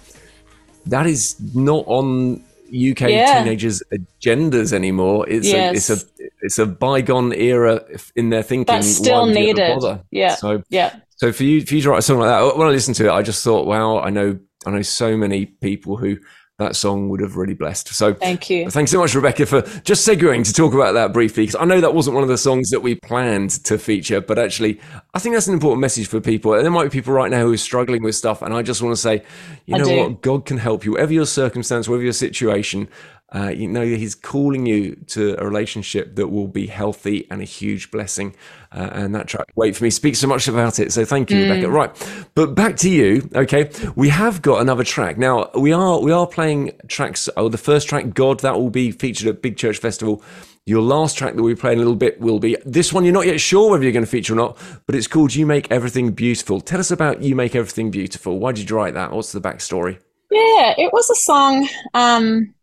That 0.85 1.07
is 1.07 1.37
not 1.55 1.85
on 1.87 2.45
UK 2.67 3.01
yeah. 3.01 3.39
teenagers' 3.39 3.83
agendas 3.91 4.75
anymore. 4.75 5.27
It's 5.27 5.49
a 5.49 5.73
it's 5.73 5.89
a 5.89 5.97
it's 6.43 6.59
a 6.59 6.67
bygone 6.67 7.33
era 7.33 7.83
in 8.15 8.29
their 8.29 8.43
thinking. 8.43 8.67
But 8.77 8.85
still 8.85 9.25
needed. 9.25 9.81
Yeah. 10.11 10.35
So 10.35 10.63
yeah. 10.69 11.01
So 11.19 11.33
for 11.33 11.45
you, 11.45 11.65
for 11.67 11.75
you 11.75 11.83
to 11.83 11.91
write 11.91 11.99
a 11.99 12.03
song 12.03 12.21
like 12.21 12.29
that, 12.29 12.57
when 12.57 12.67
I 12.67 12.71
listened 12.71 12.97
to 12.97 13.07
it, 13.07 13.11
I 13.11 13.23
just 13.23 13.43
thought, 13.45 13.67
wow, 13.67 13.99
I 13.99 14.11
know, 14.11 14.39
I 14.67 14.71
know 14.71 14.83
so 14.83 15.17
many 15.17 15.47
people 15.47 15.97
who 15.97 16.17
that 16.59 16.75
song 16.75 17.09
would 17.09 17.21
have 17.21 17.37
really 17.37 17.55
blessed. 17.55 17.89
So 17.89 18.15
thank 18.15 18.51
you. 18.51 18.69
Thanks 18.69 18.91
so 18.91 18.99
much, 18.99 19.15
Rebecca, 19.15 19.47
for 19.47 19.63
just 19.83 20.07
segueing 20.07 20.45
to 20.45 20.53
talk 20.53 20.75
about 20.75 20.93
that 20.93 21.13
briefly, 21.13 21.45
because 21.45 21.61
I 21.61 21.65
know 21.65 21.81
that 21.81 21.95
wasn't 21.95 22.15
one 22.15 22.25
of 22.25 22.29
the 22.29 22.39
songs 22.39 22.71
that 22.71 22.81
we 22.81 22.97
planned 22.97 23.51
to 23.65 23.79
feature, 23.79 24.21
but 24.21 24.39
actually, 24.41 24.81
I 25.15 25.21
think 25.21 25.37
that's 25.37 25.47
an 25.47 25.55
important 25.55 25.81
message 25.81 26.09
for 26.09 26.21
people. 26.21 26.55
And 26.55 26.65
there 26.65 26.73
might 26.73 26.85
be 26.85 26.91
people 26.91 27.13
right 27.13 27.31
now 27.31 27.43
who 27.43 27.53
are 27.53 27.57
struggling 27.57 28.03
with 28.03 28.17
stuff, 28.17 28.43
and 28.43 28.53
I 28.53 28.63
just 28.63 28.83
want 28.83 28.95
to 28.95 29.01
say, 29.01 29.23
you 29.67 29.77
I 29.77 29.79
know 29.79 29.85
do. 29.85 29.97
what, 29.99 30.21
God 30.23 30.47
can 30.47 30.59
help 30.59 30.85
you, 30.85 30.93
whatever 30.93 31.13
your 31.13 31.27
circumstance, 31.27 31.89
whatever 31.89 32.05
your 32.05 32.13
situation. 32.13 32.89
Uh, 33.35 33.49
you 33.49 33.69
know 33.69 33.85
he's 33.85 34.15
calling 34.15 34.65
you 34.65 34.95
to 35.07 35.39
a 35.39 35.45
relationship 35.45 36.17
that 36.17 36.29
will 36.29 36.49
be 36.49 36.67
healthy 36.67 37.27
and 37.31 37.43
a 37.43 37.45
huge 37.45 37.91
blessing 37.91 38.35
uh, 38.73 38.89
and 38.93 39.15
that 39.15 39.29
track 39.29 39.47
wait 39.55 39.77
for 39.77 39.85
me 39.85 39.91
speaks 39.91 40.19
so 40.19 40.27
much 40.27 40.49
about 40.49 40.79
it 40.79 40.91
so 40.91 41.05
thank 41.05 41.31
you 41.31 41.37
mm. 41.37 41.43
rebecca 41.43 41.69
right 41.69 42.31
but 42.35 42.55
back 42.55 42.75
to 42.75 42.89
you 42.89 43.29
okay 43.35 43.71
we 43.97 44.09
have 44.09 44.41
got 44.41 44.63
another 44.63 44.83
track 44.83 45.19
now 45.19 45.51
we 45.55 45.75
are 45.75 46.01
we 46.01 46.11
are 46.11 46.27
playing 46.27 46.73
tracks 46.89 47.29
oh 47.37 47.51
the 47.51 47.59
first 47.59 47.87
track 47.87 48.15
god 48.15 48.41
that 48.41 48.55
will 48.55 48.71
be 48.71 48.91
featured 48.91 49.29
at 49.29 49.43
big 49.43 49.59
church 49.59 49.77
festival 49.77 50.23
Your 50.69 50.83
last 50.83 51.17
track 51.17 51.35
that 51.35 51.43
we 51.43 51.55
play 51.55 51.73
in 51.73 51.79
a 51.79 51.81
little 51.81 51.97
bit 51.97 52.21
will 52.21 52.39
be 52.39 52.55
this 52.67 52.93
one. 52.93 53.03
You're 53.03 53.15
not 53.15 53.25
yet 53.25 53.41
sure 53.41 53.71
whether 53.71 53.83
you're 53.85 53.93
going 53.93 54.05
to 54.05 54.11
feature 54.11 54.35
or 54.35 54.37
not, 54.37 54.59
but 54.85 54.95
it's 54.95 55.07
called 55.07 55.35
You 55.35 55.47
Make 55.47 55.71
Everything 55.71 56.13
Beautiful. 56.13 56.61
Tell 56.61 56.79
us 56.79 56.91
about 56.91 57.23
You 57.23 57.35
Make 57.35 57.55
Everything 57.55 57.91
Beautiful. 57.91 58.39
Why 58.39 58.53
did 58.53 58.69
you 58.69 58.77
write 58.77 58.93
that? 58.93 59.11
What's 59.11 59.33
the 59.33 59.41
backstory? 59.41 59.99
Yeah, 60.31 60.75
it 60.77 60.93
was 60.93 61.09
a 61.09 61.15
song 61.15 61.67
um, 61.95 62.55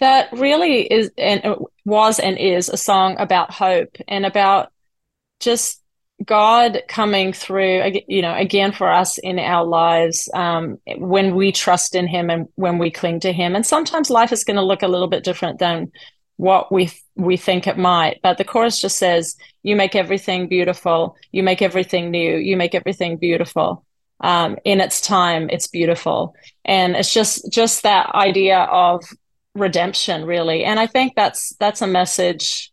that 0.00 0.32
really 0.32 0.82
is 0.82 1.10
and 1.16 1.56
was 1.84 2.18
and 2.18 2.38
is 2.38 2.68
a 2.68 2.76
song 2.76 3.16
about 3.18 3.52
hope 3.52 3.96
and 4.08 4.26
about 4.26 4.72
just 5.40 5.80
God 6.24 6.82
coming 6.88 7.32
through, 7.32 8.02
you 8.08 8.20
know, 8.20 8.34
again 8.34 8.72
for 8.72 8.90
us 8.90 9.18
in 9.18 9.38
our 9.38 9.64
lives 9.64 10.28
um, 10.34 10.78
when 10.98 11.34
we 11.34 11.52
trust 11.52 11.94
in 11.94 12.06
Him 12.06 12.28
and 12.28 12.48
when 12.56 12.78
we 12.78 12.90
cling 12.90 13.20
to 13.20 13.32
Him. 13.32 13.54
And 13.54 13.64
sometimes 13.64 14.10
life 14.10 14.32
is 14.32 14.44
going 14.44 14.56
to 14.56 14.62
look 14.62 14.82
a 14.82 14.88
little 14.88 15.08
bit 15.08 15.24
different 15.24 15.58
than 15.58 15.92
what 16.36 16.72
we 16.72 16.90
we 17.16 17.36
think 17.36 17.66
it 17.66 17.78
might. 17.78 18.20
But 18.22 18.38
the 18.38 18.44
chorus 18.44 18.80
just 18.80 18.98
says, 18.98 19.36
"You 19.62 19.76
make 19.76 19.94
everything 19.94 20.48
beautiful. 20.48 21.16
You 21.32 21.42
make 21.42 21.62
everything 21.62 22.10
new. 22.10 22.36
You 22.36 22.56
make 22.56 22.74
everything 22.74 23.16
beautiful." 23.16 23.84
Um, 24.22 24.58
in 24.64 24.80
its 24.80 25.00
time, 25.00 25.48
it's 25.50 25.68
beautiful, 25.68 26.34
and 26.64 26.96
it's 26.96 27.12
just 27.12 27.50
just 27.50 27.82
that 27.82 28.14
idea 28.14 28.60
of 28.60 29.02
redemption, 29.54 30.24
really. 30.24 30.64
And 30.64 30.78
I 30.78 30.86
think 30.86 31.14
that's 31.14 31.54
that's 31.58 31.82
a 31.82 31.86
message 31.86 32.72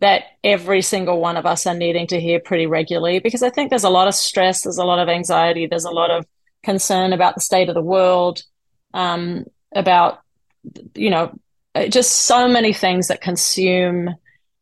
that 0.00 0.24
every 0.44 0.82
single 0.82 1.20
one 1.20 1.36
of 1.36 1.46
us 1.46 1.66
are 1.66 1.74
needing 1.74 2.06
to 2.06 2.20
hear 2.20 2.38
pretty 2.38 2.66
regularly 2.66 3.18
because 3.18 3.42
I 3.42 3.50
think 3.50 3.70
there's 3.70 3.84
a 3.84 3.90
lot 3.90 4.06
of 4.06 4.14
stress, 4.14 4.62
there's 4.62 4.78
a 4.78 4.84
lot 4.84 5.00
of 5.00 5.08
anxiety, 5.08 5.66
there's 5.66 5.84
a 5.84 5.90
lot 5.90 6.10
of 6.10 6.24
concern 6.62 7.12
about 7.12 7.34
the 7.34 7.40
state 7.40 7.68
of 7.68 7.74
the 7.74 7.82
world, 7.82 8.42
um, 8.94 9.44
about 9.74 10.20
you 10.94 11.10
know 11.10 11.32
just 11.88 12.12
so 12.12 12.48
many 12.48 12.72
things 12.72 13.08
that 13.08 13.20
consume 13.20 14.14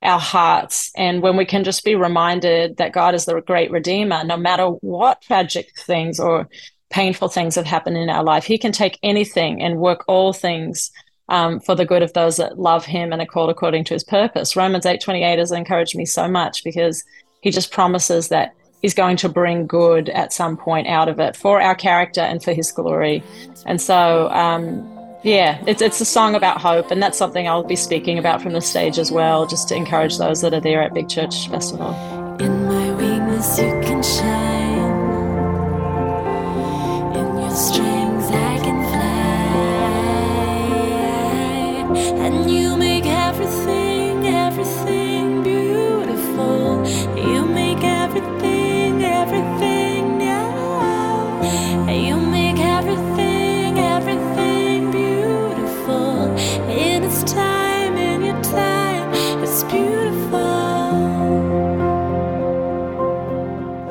our 0.02 0.20
hearts. 0.20 0.92
And 0.96 1.22
when 1.22 1.36
we 1.36 1.44
can 1.44 1.64
just 1.64 1.84
be 1.84 1.94
reminded 1.94 2.76
that 2.76 2.92
God 2.92 3.14
is 3.14 3.24
the 3.24 3.40
great 3.40 3.70
redeemer, 3.70 4.24
no 4.24 4.36
matter 4.36 4.66
what 4.66 5.22
tragic 5.22 5.70
things 5.78 6.20
or 6.20 6.48
painful 6.90 7.28
things 7.28 7.54
have 7.56 7.66
happened 7.66 7.96
in 7.96 8.10
our 8.10 8.22
life, 8.22 8.44
He 8.44 8.58
can 8.58 8.72
take 8.72 8.98
anything 9.02 9.62
and 9.62 9.78
work 9.78 10.04
all 10.06 10.32
things 10.32 10.90
um, 11.28 11.60
for 11.60 11.74
the 11.74 11.84
good 11.84 12.02
of 12.02 12.12
those 12.12 12.36
that 12.36 12.58
love 12.58 12.84
him 12.84 13.12
and 13.12 13.20
are 13.20 13.26
called 13.26 13.50
according 13.50 13.84
to 13.84 13.94
his 13.94 14.04
purpose. 14.04 14.56
Romans 14.56 14.84
8:28 14.84 15.38
has 15.38 15.52
encouraged 15.52 15.96
me 15.96 16.04
so 16.04 16.28
much 16.28 16.64
because 16.64 17.04
he 17.40 17.50
just 17.50 17.72
promises 17.72 18.28
that 18.28 18.54
he's 18.82 18.94
going 18.94 19.16
to 19.16 19.28
bring 19.28 19.66
good 19.66 20.08
at 20.10 20.32
some 20.32 20.56
point 20.56 20.86
out 20.86 21.08
of 21.08 21.18
it 21.18 21.36
for 21.36 21.60
our 21.60 21.74
character 21.74 22.20
and 22.20 22.42
for 22.42 22.52
his 22.52 22.70
glory. 22.72 23.22
And 23.64 23.80
so 23.80 24.30
um, 24.30 24.86
yeah, 25.22 25.62
it's 25.66 25.82
it's 25.82 26.00
a 26.00 26.04
song 26.04 26.36
about 26.36 26.60
hope, 26.60 26.90
and 26.92 27.02
that's 27.02 27.18
something 27.18 27.48
I'll 27.48 27.64
be 27.64 27.76
speaking 27.76 28.18
about 28.18 28.40
from 28.40 28.52
the 28.52 28.60
stage 28.60 28.98
as 28.98 29.10
well, 29.10 29.46
just 29.46 29.68
to 29.68 29.74
encourage 29.74 30.18
those 30.18 30.40
that 30.42 30.54
are 30.54 30.60
there 30.60 30.82
at 30.82 30.94
Big 30.94 31.08
Church 31.08 31.48
Festival. 31.48 31.92
And 41.96 42.50
you 42.50 42.76
make 42.76 43.06
everything, 43.06 44.26
everything 44.26 45.42
beautiful. 45.42 46.86
You 47.16 47.44
make 47.44 47.82
everything 47.82 48.66
everything 49.28 50.18
now. 50.18 51.40
And 51.88 52.06
you 52.06 52.16
make 52.16 52.58
everything, 52.58 53.78
everything 53.78 54.90
beautiful. 54.90 56.28
And 56.68 57.04
it's 57.04 57.22
time, 57.24 57.96
in 57.96 58.24
your 58.24 58.42
time, 58.42 59.12
it's 59.42 59.62
beautiful. 59.64 59.96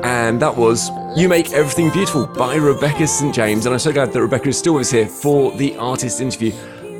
And 0.04 0.40
that 0.40 0.56
was 0.56 0.90
You 1.16 1.28
Make 1.28 1.52
Everything 1.52 1.90
Beautiful 1.90 2.26
by 2.26 2.56
Rebecca 2.56 3.06
St. 3.06 3.34
James. 3.34 3.66
And 3.66 3.74
I'm 3.74 3.78
so 3.78 3.92
glad 3.92 4.12
that 4.12 4.20
Rebecca 4.20 4.48
is 4.48 4.58
still 4.58 4.74
with 4.74 4.86
us 4.86 4.90
here 4.90 5.06
for 5.06 5.52
the 5.52 5.76
artist 5.76 6.20
interview. 6.20 6.52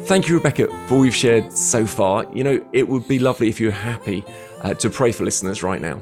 Thank 0.06 0.28
you, 0.28 0.36
Rebecca, 0.36 0.68
for 0.86 0.94
all 0.94 1.04
you've 1.04 1.16
shared 1.16 1.52
so 1.52 1.84
far. 1.84 2.25
You 2.32 2.44
know, 2.44 2.64
it 2.72 2.88
would 2.88 3.08
be 3.08 3.18
lovely 3.18 3.48
if 3.48 3.58
you're 3.58 3.72
happy 3.72 4.25
uh, 4.62 4.72
to 4.75 4.88
pray 4.88 5.10
for 5.10 5.25
listeners 5.25 5.64
right 5.64 5.80
now. 5.80 6.00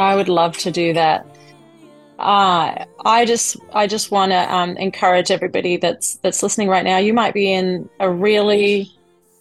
I 0.00 0.16
would 0.16 0.28
love 0.28 0.58
to 0.58 0.72
do 0.72 0.92
that. 0.94 1.24
Uh, 2.18 2.84
I 3.04 3.24
just, 3.24 3.56
I 3.72 3.86
just 3.86 4.10
want 4.10 4.32
to 4.32 4.52
um, 4.52 4.76
encourage 4.78 5.30
everybody 5.30 5.76
that's 5.76 6.16
that's 6.16 6.42
listening 6.42 6.68
right 6.68 6.84
now. 6.84 6.98
You 6.98 7.14
might 7.14 7.34
be 7.34 7.52
in 7.52 7.88
a 8.00 8.10
really 8.10 8.90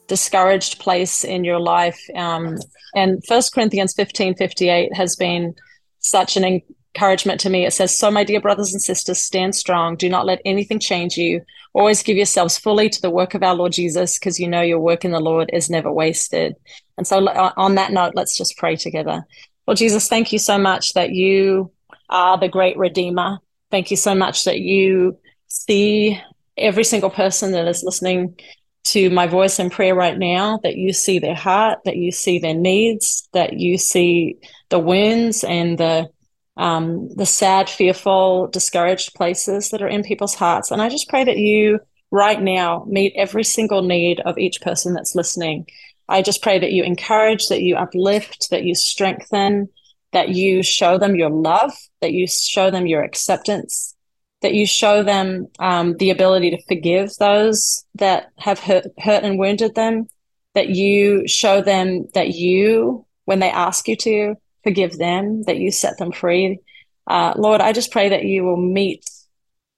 discouraged 0.05 0.77
place 0.79 1.24
in 1.24 1.43
your 1.43 1.59
life, 1.59 2.00
um, 2.13 2.59
and 2.93 3.25
First 3.25 3.53
Corinthians 3.53 3.93
fifteen 3.93 4.35
fifty 4.35 4.69
eight 4.69 4.93
has 4.93 5.15
been 5.15 5.55
such 6.00 6.38
an 6.38 6.62
encouragement 6.96 7.42
to 7.42 7.50
me. 7.50 7.66
It 7.66 7.74
says, 7.74 7.98
"So, 7.98 8.10
my 8.10 8.24
dear 8.24 8.40
brothers 8.40 8.74
and 8.74 8.82
sisters, 8.82 9.22
stand 9.22 9.56
strong. 9.56 9.96
Do 9.96 10.08
not 10.10 10.25
let 10.25 10.42
anything 10.46 10.80
change 10.80 11.18
you." 11.18 11.42
Always 11.74 12.04
give 12.04 12.16
yourselves 12.16 12.58
fully 12.58 12.90
to 12.90 13.02
the 13.02 13.10
work 13.10 13.34
of 13.34 13.44
our 13.44 13.54
Lord 13.54 13.74
Jesus, 13.74 14.18
because 14.18 14.40
you 14.40 14.48
know 14.48 14.62
your 14.62 14.80
work 14.80 15.04
in 15.04 15.12
the 15.12 15.20
Lord 15.20 15.50
is 15.52 15.70
never 15.70 15.92
wasted. 15.92 16.56
And 16.98 17.06
so, 17.06 17.25
uh, 17.28 17.52
on 17.58 17.75
that 17.75 17.92
note, 17.92 18.14
let's 18.16 18.38
just 18.38 18.58
pray 18.58 18.78
together. 18.78 19.25
Well, 19.68 19.75
Jesus, 19.75 20.08
thank 20.08 20.32
you 20.32 20.40
so 20.40 20.58
much 20.58 20.94
that 20.94 21.12
you 21.12 21.72
are 22.10 22.38
the 22.38 22.48
great 22.48 22.78
Redeemer. 22.78 23.40
Thank 23.72 23.92
you 23.92 23.98
so 23.98 24.16
much 24.16 24.46
that 24.46 24.60
you 24.60 25.18
see 25.48 26.20
every 26.58 26.84
single 26.84 27.10
person 27.10 27.52
that 27.52 27.68
is 27.68 27.84
listening 27.84 28.40
to 28.86 29.10
my 29.10 29.25
voice 29.25 29.60
in 29.60 29.70
prayer 29.70 29.96
right 29.96 30.18
now, 30.18 30.60
that 30.62 30.78
you 30.78 30.94
see 30.94 31.18
their 31.18 31.36
heart, 31.36 31.80
that 31.86 31.98
you 31.98 32.12
see 32.12 32.38
their 32.38 32.54
needs, 32.54 33.28
that 33.34 33.54
you 33.54 33.78
see 33.78 34.38
the 34.70 34.80
wounds 34.80 35.44
and 35.44 35.78
the 35.78 36.08
um, 36.57 37.09
the 37.15 37.25
sad, 37.25 37.69
fearful, 37.69 38.47
discouraged 38.47 39.13
places 39.13 39.69
that 39.69 39.81
are 39.81 39.88
in 39.88 40.03
people's 40.03 40.35
hearts. 40.35 40.71
And 40.71 40.81
I 40.81 40.89
just 40.89 41.09
pray 41.09 41.24
that 41.24 41.38
you 41.38 41.79
right 42.12 42.41
now 42.41 42.85
meet 42.88 43.13
every 43.15 43.43
single 43.43 43.81
need 43.81 44.19
of 44.21 44.38
each 44.38 44.62
person 44.62 44.93
that's 44.93 45.15
listening. 45.15 45.67
I 46.07 46.21
just 46.21 46.41
pray 46.41 46.59
that 46.59 46.71
you 46.71 46.83
encourage, 46.83 47.47
that 47.47 47.62
you 47.62 47.75
uplift, 47.75 48.50
that 48.51 48.63
you 48.63 48.75
strengthen, 48.75 49.69
that 50.13 50.29
you 50.29 50.63
show 50.63 50.97
them 50.97 51.15
your 51.15 51.29
love, 51.29 51.74
that 52.01 52.13
you 52.13 52.27
show 52.27 52.71
them 52.71 52.85
your 52.85 53.03
acceptance, 53.03 53.95
that 54.41 54.53
you 54.53 54.65
show 54.65 55.03
them 55.03 55.47
um, 55.59 55.97
the 55.97 56.12
ability 56.12 56.51
to 56.51 56.63
forgive 56.67 57.13
those 57.17 57.83
that 57.95 58.31
have 58.38 58.59
hurt, 58.59 58.85
hurt 59.00 59.24
and 59.24 59.39
wounded 59.39 59.75
them, 59.75 60.07
that 60.53 60.69
you 60.69 61.27
show 61.27 61.62
them 61.62 62.07
that 62.13 62.29
you, 62.29 63.05
when 63.25 63.39
they 63.39 63.50
ask 63.50 63.88
you 63.88 63.95
to, 63.97 64.35
forgive 64.65 64.98
them, 64.98 65.43
that 65.43 65.57
you 65.57 65.72
set 65.72 65.98
them 66.00 66.12
free. 66.12 66.60
Uh, 67.07 67.34
Lord, 67.38 67.62
I 67.62 67.72
just 67.72 67.91
pray 67.91 68.10
that 68.10 68.25
you 68.25 68.43
will 68.43 68.57
meet 68.57 69.05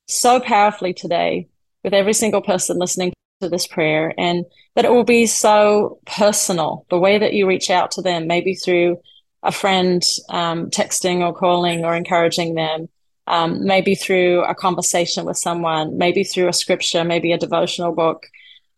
so 0.07 0.39
powerfully 0.39 0.93
today 0.93 1.49
with 1.83 1.93
every 1.93 2.13
single 2.13 2.41
person 2.41 2.79
listening 2.79 3.11
to 3.41 3.49
this 3.49 3.67
prayer 3.67 4.13
and 4.17 4.45
that 4.75 4.85
it 4.85 4.91
will 4.91 5.03
be 5.03 5.25
so 5.25 5.99
personal. 6.05 6.85
The 6.89 6.97
way 6.97 7.17
that 7.17 7.33
you 7.33 7.45
reach 7.45 7.69
out 7.69 7.91
to 7.91 8.01
them, 8.01 8.27
maybe 8.27 8.55
through 8.55 9.01
a 9.43 9.51
friend 9.51 10.01
um, 10.29 10.69
texting 10.69 11.19
or 11.19 11.33
calling 11.33 11.83
or 11.83 11.93
encouraging 11.93 12.55
them, 12.55 12.87
um, 13.27 13.65
maybe 13.65 13.93
through 13.93 14.45
a 14.45 14.55
conversation 14.55 15.25
with 15.25 15.37
someone, 15.37 15.97
maybe 15.97 16.23
through 16.23 16.47
a 16.47 16.53
scripture, 16.53 17.03
maybe 17.03 17.33
a 17.33 17.37
devotional 17.37 17.93
book, 17.93 18.25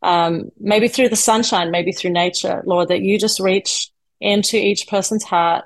um, 0.01 0.49
maybe 0.59 0.87
through 0.87 1.09
the 1.09 1.15
sunshine, 1.15 1.69
maybe 1.69 1.91
through 1.91 2.11
nature, 2.11 2.63
Lord, 2.65 2.87
that 2.87 3.01
you 3.01 3.19
just 3.19 3.39
reach 3.39 3.91
into 4.19 4.57
each 4.57 4.87
person's 4.87 5.23
heart 5.23 5.65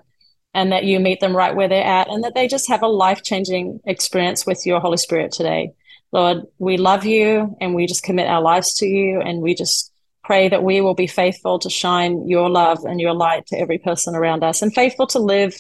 and 0.54 0.72
that 0.72 0.86
you 0.86 1.00
meet 1.00 1.20
them 1.20 1.36
right 1.36 1.56
where 1.56 1.68
they're 1.68 1.84
at 1.84 2.10
and 2.10 2.24
that 2.24 2.36
they 2.36 2.48
just 2.48 2.68
have 2.68 2.84
a 2.84 2.88
life 2.88 3.24
changing 3.24 3.80
experience 3.86 4.46
with 4.46 4.66
your 4.66 4.80
Holy 4.80 4.98
Spirit 4.98 5.32
today. 5.32 5.72
Lord, 6.12 6.44
we 6.60 6.78
love 6.78 7.06
you 7.06 7.58
and 7.60 7.74
we 7.74 7.88
just 7.88 8.04
commit 8.04 8.28
our 8.28 8.42
lives 8.42 8.76
to 8.76 8.86
you 8.86 9.20
and 9.20 9.42
we 9.42 9.56
just 9.56 9.92
pray 10.24 10.48
that 10.48 10.64
we 10.64 10.80
will 10.80 10.94
be 10.94 11.08
faithful 11.08 11.60
to 11.60 11.70
shine 11.70 12.28
your 12.28 12.50
love 12.50 12.86
and 12.86 13.02
your 13.02 13.14
light 13.14 13.48
to 13.48 13.60
every 13.60 13.78
person 13.78 14.16
around 14.16 14.44
us 14.44 14.62
and 14.62 14.74
faithful 14.74 15.08
to 15.08 15.20
live 15.20 15.60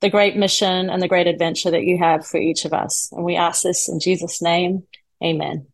the 0.00 0.10
great 0.10 0.36
mission 0.36 0.90
and 0.90 1.00
the 1.00 1.08
great 1.08 1.26
adventure 1.26 1.70
that 1.70 1.84
you 1.84 1.98
have 1.98 2.26
for 2.26 2.38
each 2.38 2.64
of 2.64 2.74
us. 2.74 3.10
And 3.12 3.24
we 3.24 3.36
ask 3.36 3.62
this 3.62 3.88
in 3.88 3.98
Jesus' 3.98 4.42
name. 4.42 4.84
Amen. 5.22 5.66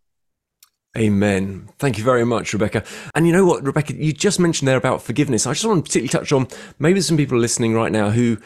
Amen. 0.96 1.68
Thank 1.78 1.98
you 1.98 2.04
very 2.04 2.24
much, 2.24 2.52
Rebecca. 2.52 2.84
And 3.14 3.26
you 3.26 3.32
know 3.32 3.44
what, 3.44 3.64
Rebecca, 3.64 3.94
you 3.94 4.12
just 4.12 4.40
mentioned 4.40 4.66
there 4.66 4.76
about 4.76 5.02
forgiveness. 5.02 5.46
I 5.46 5.52
just 5.52 5.64
want 5.64 5.84
to 5.84 5.88
particularly 5.88 6.08
touch 6.08 6.32
on 6.32 6.48
maybe 6.78 7.00
some 7.00 7.16
people 7.16 7.38
listening 7.38 7.74
right 7.74 7.92
now 7.92 8.10
who 8.10 8.38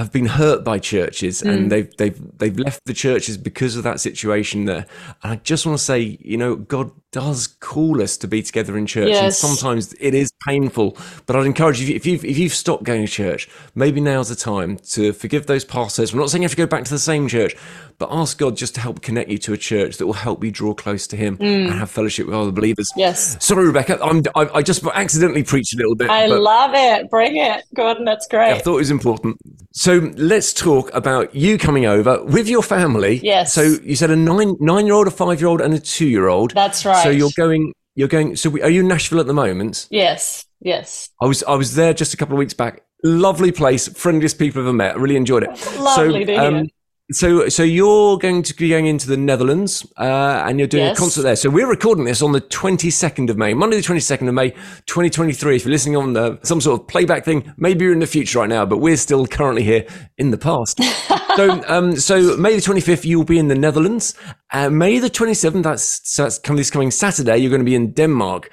have 0.00 0.10
been 0.10 0.26
hurt 0.26 0.64
by 0.64 0.78
churches 0.78 1.42
mm. 1.42 1.50
and 1.50 1.70
they've 1.70 1.94
they've 1.98 2.18
they've 2.38 2.58
left 2.58 2.84
the 2.86 2.94
churches 2.94 3.36
because 3.36 3.76
of 3.76 3.84
that 3.84 4.00
situation 4.00 4.64
there. 4.64 4.86
And 5.22 5.32
I 5.32 5.36
just 5.36 5.66
want 5.66 5.78
to 5.78 5.84
say, 5.84 6.18
you 6.20 6.36
know, 6.36 6.56
God 6.56 6.90
does 7.12 7.46
call 7.46 8.00
us 8.00 8.16
to 8.18 8.28
be 8.28 8.42
together 8.42 8.78
in 8.78 8.86
church, 8.86 9.12
and 9.12 9.34
sometimes 9.34 9.94
it 9.98 10.14
is 10.14 10.30
painful. 10.46 10.96
But 11.26 11.36
I'd 11.36 11.46
encourage 11.46 11.80
you 11.80 11.94
if 11.94 12.06
you've 12.06 12.24
if 12.24 12.38
you've 12.38 12.54
stopped 12.54 12.84
going 12.84 13.04
to 13.04 13.10
church, 13.10 13.48
maybe 13.74 14.00
now's 14.00 14.28
the 14.28 14.36
time 14.36 14.76
to 14.90 15.12
forgive 15.12 15.46
those 15.46 15.64
pastors. 15.64 16.14
We're 16.14 16.20
not 16.20 16.30
saying 16.30 16.42
you 16.42 16.46
have 16.46 16.52
to 16.52 16.56
go 16.56 16.66
back 16.66 16.84
to 16.84 16.90
the 16.90 16.98
same 16.98 17.26
church, 17.26 17.56
but 17.98 18.08
ask 18.12 18.38
God 18.38 18.56
just 18.56 18.74
to 18.76 18.80
help 18.80 19.02
connect 19.02 19.28
you 19.28 19.38
to 19.38 19.52
a 19.52 19.58
church 19.58 19.98
that 19.98 20.06
will 20.06 20.14
help 20.14 20.42
you 20.42 20.50
draw 20.50 20.72
close 20.72 21.06
to 21.08 21.16
Him 21.16 21.36
and 21.40 21.70
have 21.70 21.90
fellowship 21.90 22.26
with 22.26 22.34
other 22.34 22.52
believers. 22.52 22.90
Mm. 22.92 22.98
Yes. 22.98 23.44
Sorry, 23.44 23.66
Rebecca, 23.66 23.98
I'm, 24.02 24.22
I, 24.34 24.48
I 24.54 24.62
just 24.62 24.84
accidentally 24.86 25.42
preached 25.42 25.74
a 25.74 25.76
little 25.76 25.94
bit. 25.94 26.10
I 26.10 26.26
love 26.26 26.72
it. 26.74 27.10
Bring 27.10 27.36
it, 27.36 27.64
Gordon. 27.74 28.04
That's 28.04 28.26
great 28.26 28.52
I 28.52 28.58
thought 28.58 28.76
it 28.76 28.78
was 28.78 28.90
important. 28.90 29.36
So 29.72 30.10
let's 30.16 30.52
talk 30.52 30.92
about 30.94 31.34
you 31.34 31.58
coming 31.58 31.86
over 31.86 32.24
with 32.24 32.48
your 32.48 32.62
family. 32.62 33.20
Yes. 33.22 33.52
So 33.52 33.62
you 33.62 33.94
said 33.96 34.10
a 34.10 34.16
nine 34.16 34.56
nine 34.60 34.86
year 34.86 34.94
old, 34.94 35.06
a 35.06 35.10
five 35.10 35.40
year 35.40 35.48
old, 35.48 35.60
and 35.60 35.74
a 35.74 35.78
two 35.78 36.08
year 36.08 36.28
old. 36.28 36.52
That's 36.52 36.84
right. 36.84 36.99
So 37.02 37.10
you're 37.10 37.30
going. 37.36 37.72
You're 37.94 38.08
going. 38.08 38.36
So 38.36 38.50
we, 38.50 38.62
are 38.62 38.70
you 38.70 38.80
in 38.80 38.88
Nashville 38.88 39.20
at 39.20 39.26
the 39.26 39.34
moment? 39.34 39.88
Yes. 39.90 40.46
Yes. 40.60 41.10
I 41.20 41.26
was. 41.26 41.42
I 41.44 41.54
was 41.54 41.74
there 41.74 41.92
just 41.94 42.14
a 42.14 42.16
couple 42.16 42.34
of 42.34 42.38
weeks 42.38 42.54
back. 42.54 42.82
Lovely 43.02 43.50
place, 43.50 43.88
friendliest 43.88 44.38
people 44.38 44.60
I've 44.60 44.66
ever 44.66 44.72
met. 44.74 44.94
I 44.94 44.98
really 44.98 45.16
enjoyed 45.16 45.42
it. 45.42 45.50
Lovely 45.78 46.24
so, 46.24 46.26
to 46.26 46.32
hear. 46.32 46.40
Um, 46.40 46.68
so, 47.12 47.48
so 47.48 47.62
you're 47.62 48.18
going 48.18 48.42
to 48.42 48.54
be 48.54 48.68
going 48.68 48.86
into 48.86 49.08
the 49.08 49.16
Netherlands, 49.16 49.86
uh, 49.98 50.44
and 50.46 50.58
you're 50.58 50.68
doing 50.68 50.84
Yes. 50.84 50.96
a 50.96 51.00
concert 51.00 51.22
there. 51.22 51.36
So 51.36 51.50
we're 51.50 51.68
recording 51.68 52.04
this 52.04 52.22
on 52.22 52.32
the 52.32 52.40
22nd 52.40 53.30
of 53.30 53.36
May, 53.36 53.52
Monday 53.54 53.76
the 53.76 53.82
22nd 53.82 54.28
of 54.28 54.34
May, 54.34 54.50
2023. 54.86 55.56
If 55.56 55.64
you're 55.64 55.72
listening 55.72 55.96
on 55.96 56.12
the, 56.12 56.38
some 56.42 56.60
sort 56.60 56.80
of 56.80 56.86
playback 56.88 57.24
thing, 57.24 57.52
maybe 57.56 57.84
you're 57.84 57.92
in 57.92 57.98
the 57.98 58.06
future 58.06 58.38
right 58.38 58.48
now, 58.48 58.64
but 58.64 58.78
we're 58.78 58.96
still 58.96 59.26
currently 59.26 59.62
here 59.64 59.86
in 60.18 60.30
the 60.30 60.38
past. 60.38 60.80
so, 61.36 61.62
um, 61.66 61.96
so 61.96 62.36
May 62.36 62.54
the 62.54 62.62
25th, 62.62 63.04
you'll 63.04 63.24
be 63.24 63.38
in 63.38 63.48
the 63.48 63.54
Netherlands. 63.54 64.14
Uh, 64.52 64.70
May 64.70 64.98
the 64.98 65.10
27th, 65.10 65.62
that's, 65.62 66.00
so 66.04 66.24
that's 66.24 66.38
come, 66.38 66.56
this 66.56 66.70
coming 66.70 66.90
Saturday, 66.90 67.38
you're 67.38 67.50
going 67.50 67.60
to 67.60 67.64
be 67.64 67.74
in 67.74 67.92
Denmark. 67.92 68.50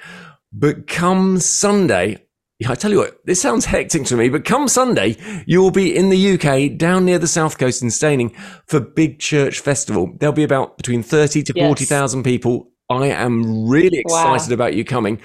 But 0.52 0.86
come 0.86 1.38
Sunday, 1.40 2.24
yeah, 2.58 2.72
I 2.72 2.74
tell 2.74 2.90
you 2.90 2.98
what, 2.98 3.24
this 3.24 3.40
sounds 3.40 3.64
hectic 3.64 4.04
to 4.06 4.16
me, 4.16 4.28
but 4.28 4.44
come 4.44 4.66
Sunday, 4.66 5.16
you 5.46 5.60
will 5.62 5.70
be 5.70 5.94
in 5.94 6.08
the 6.08 6.32
UK, 6.34 6.76
down 6.76 7.04
near 7.04 7.18
the 7.18 7.28
south 7.28 7.56
coast 7.58 7.82
in 7.82 7.88
Steyning, 7.88 8.34
for 8.66 8.80
Big 8.80 9.20
Church 9.20 9.60
Festival. 9.60 10.12
There'll 10.18 10.32
be 10.34 10.42
about 10.42 10.76
between 10.76 11.02
thirty 11.04 11.42
to 11.44 11.52
Yes. 11.54 11.66
forty 11.66 11.84
thousand 11.84 12.24
people. 12.24 12.70
I 12.90 13.06
am 13.08 13.68
really 13.68 14.02
Wow. 14.04 14.34
excited 14.34 14.52
about 14.52 14.74
you 14.74 14.84
coming. 14.84 15.20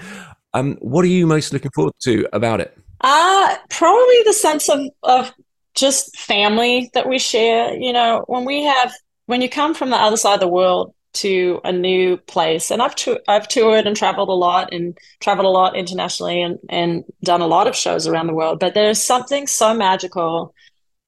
Um, 0.52 0.76
what 0.80 1.04
are 1.04 1.08
you 1.08 1.26
most 1.26 1.52
looking 1.52 1.72
forward 1.74 1.94
to 2.02 2.28
about 2.32 2.60
it? 2.60 2.76
Uh, 3.00 3.56
probably 3.70 4.22
the 4.24 4.32
sense 4.32 4.68
of, 4.68 4.80
of 5.02 5.32
just 5.74 6.16
family 6.16 6.90
that 6.94 7.08
we 7.08 7.18
share. 7.18 7.74
You 7.74 7.92
know, 7.92 8.22
when 8.28 8.44
we 8.44 8.62
have, 8.62 8.92
when 9.26 9.40
you 9.40 9.48
come 9.48 9.74
from 9.74 9.90
the 9.90 9.96
other 9.96 10.16
side 10.16 10.34
of 10.34 10.40
the 10.40 10.48
world 10.48 10.94
to 11.14 11.60
a 11.64 11.72
new 11.72 12.16
place, 12.16 12.70
and 12.70 12.82
I've, 12.82 12.94
tou- 12.94 13.20
I've 13.26 13.48
toured 13.48 13.86
and 13.86 13.96
traveled 13.96 14.28
a 14.28 14.32
lot 14.32 14.72
and 14.72 14.96
traveled 15.20 15.46
a 15.46 15.50
lot 15.50 15.76
internationally 15.76 16.42
and, 16.42 16.58
and 16.68 17.04
done 17.22 17.40
a 17.40 17.46
lot 17.46 17.66
of 17.66 17.76
shows 17.76 18.06
around 18.06 18.26
the 18.26 18.34
world, 18.34 18.60
but 18.60 18.74
there's 18.74 19.02
something 19.02 19.46
so 19.46 19.74
magical 19.74 20.54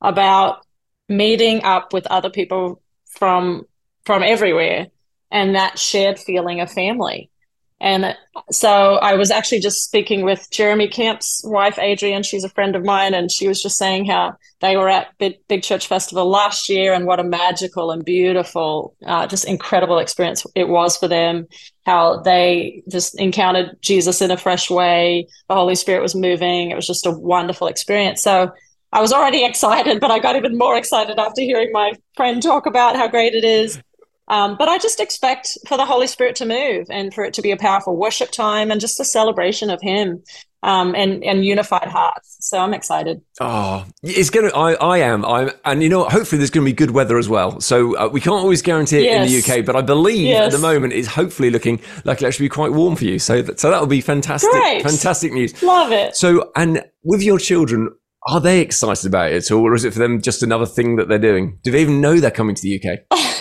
about 0.00 0.64
meeting 1.08 1.62
up 1.64 1.92
with 1.92 2.06
other 2.06 2.30
people 2.30 2.82
from 3.06 3.66
from 4.04 4.22
everywhere 4.22 4.88
and 5.30 5.54
that 5.54 5.78
shared 5.78 6.18
feeling 6.18 6.60
of 6.60 6.70
family. 6.70 7.30
And 7.80 8.16
so 8.50 8.94
I 8.96 9.14
was 9.14 9.30
actually 9.30 9.60
just 9.60 9.84
speaking 9.84 10.24
with 10.24 10.48
Jeremy 10.50 10.88
Camp's 10.88 11.42
wife, 11.44 11.78
Adrienne. 11.78 12.22
She's 12.22 12.44
a 12.44 12.48
friend 12.48 12.74
of 12.74 12.84
mine, 12.84 13.12
and 13.12 13.30
she 13.30 13.48
was 13.48 13.62
just 13.62 13.76
saying 13.76 14.06
how 14.06 14.36
they 14.60 14.76
were 14.76 14.88
at 14.88 15.08
Big, 15.18 15.34
Big 15.46 15.62
Church 15.62 15.86
Festival 15.86 16.26
last 16.26 16.70
year 16.70 16.94
and 16.94 17.06
what 17.06 17.20
a 17.20 17.24
magical 17.24 17.90
and 17.90 18.02
beautiful, 18.02 18.94
uh, 19.04 19.26
just 19.26 19.44
incredible 19.44 19.98
experience 19.98 20.46
it 20.54 20.68
was 20.68 20.96
for 20.96 21.06
them. 21.06 21.46
How 21.84 22.20
they 22.22 22.82
just 22.88 23.20
encountered 23.20 23.76
Jesus 23.82 24.22
in 24.22 24.30
a 24.30 24.38
fresh 24.38 24.70
way. 24.70 25.28
The 25.48 25.54
Holy 25.54 25.74
Spirit 25.74 26.02
was 26.02 26.14
moving. 26.14 26.70
It 26.70 26.76
was 26.76 26.86
just 26.86 27.06
a 27.06 27.10
wonderful 27.10 27.66
experience. 27.66 28.22
So 28.22 28.52
I 28.90 29.02
was 29.02 29.12
already 29.12 29.44
excited, 29.50 30.00
but 30.00 30.10
I 30.10 30.18
got 30.18 30.36
even 30.36 30.56
more 30.56 30.78
excited 30.78 31.18
after 31.18 31.42
hearing 31.42 31.72
my 31.72 31.92
friend 32.16 32.42
talk 32.42 32.64
about 32.64 32.96
how 32.96 33.06
great 33.06 33.34
it 33.34 33.44
is. 33.44 33.78
Um, 34.28 34.56
but 34.58 34.68
I 34.68 34.78
just 34.78 35.00
expect 35.00 35.56
for 35.66 35.76
the 35.76 35.84
Holy 35.84 36.06
Spirit 36.06 36.36
to 36.36 36.46
move 36.46 36.86
and 36.90 37.14
for 37.14 37.24
it 37.24 37.34
to 37.34 37.42
be 37.42 37.50
a 37.52 37.56
powerful 37.56 37.96
worship 37.96 38.30
time 38.30 38.70
and 38.70 38.80
just 38.80 38.98
a 38.98 39.04
celebration 39.04 39.70
of 39.70 39.80
Him 39.80 40.22
um, 40.62 40.94
and 40.96 41.22
and 41.22 41.44
unified 41.44 41.88
hearts. 41.88 42.36
So 42.40 42.58
I'm 42.58 42.74
excited. 42.74 43.22
Oh, 43.40 43.86
it's 44.02 44.30
gonna. 44.30 44.48
I, 44.48 44.74
I 44.74 44.98
am. 44.98 45.24
I'm, 45.24 45.50
and 45.64 45.82
you 45.82 45.88
know, 45.88 46.04
hopefully 46.04 46.38
there's 46.38 46.50
gonna 46.50 46.64
be 46.64 46.72
good 46.72 46.90
weather 46.90 47.18
as 47.18 47.28
well. 47.28 47.60
So 47.60 47.96
uh, 47.96 48.08
we 48.08 48.20
can't 48.20 48.34
always 48.36 48.62
guarantee 48.62 49.06
it 49.06 49.12
in 49.12 49.26
the 49.28 49.38
UK, 49.38 49.64
but 49.64 49.76
I 49.76 49.82
believe 49.82 50.34
at 50.34 50.50
the 50.50 50.58
moment 50.58 50.92
it's 50.92 51.08
hopefully 51.08 51.50
looking 51.50 51.80
like 52.04 52.18
it'll 52.18 52.28
actually 52.28 52.46
be 52.46 52.50
quite 52.50 52.72
warm 52.72 52.96
for 52.96 53.04
you. 53.04 53.18
So 53.18 53.42
that, 53.42 53.60
so 53.60 53.70
that 53.70 53.80
will 53.80 53.86
be 53.86 54.00
fantastic. 54.00 54.50
Great. 54.50 54.82
Fantastic 54.82 55.32
news. 55.32 55.62
Love 55.62 55.92
it. 55.92 56.16
So, 56.16 56.50
and 56.56 56.84
with 57.04 57.22
your 57.22 57.38
children, 57.38 57.90
are 58.26 58.40
they 58.40 58.60
excited 58.60 59.06
about 59.06 59.30
it 59.30 59.36
at 59.36 59.50
all, 59.52 59.62
or 59.62 59.74
is 59.74 59.84
it 59.84 59.92
for 59.92 60.00
them 60.00 60.20
just 60.20 60.42
another 60.42 60.66
thing 60.66 60.96
that 60.96 61.08
they're 61.08 61.18
doing? 61.18 61.60
Do 61.62 61.70
they 61.70 61.80
even 61.80 62.00
know 62.00 62.18
they're 62.18 62.30
coming 62.32 62.56
to 62.56 62.62
the 62.62 62.82
UK? 62.82 63.00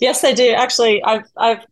yes, 0.00 0.20
they 0.20 0.34
do. 0.34 0.50
Actually, 0.52 1.02
I've 1.02 1.24
I've 1.36 1.64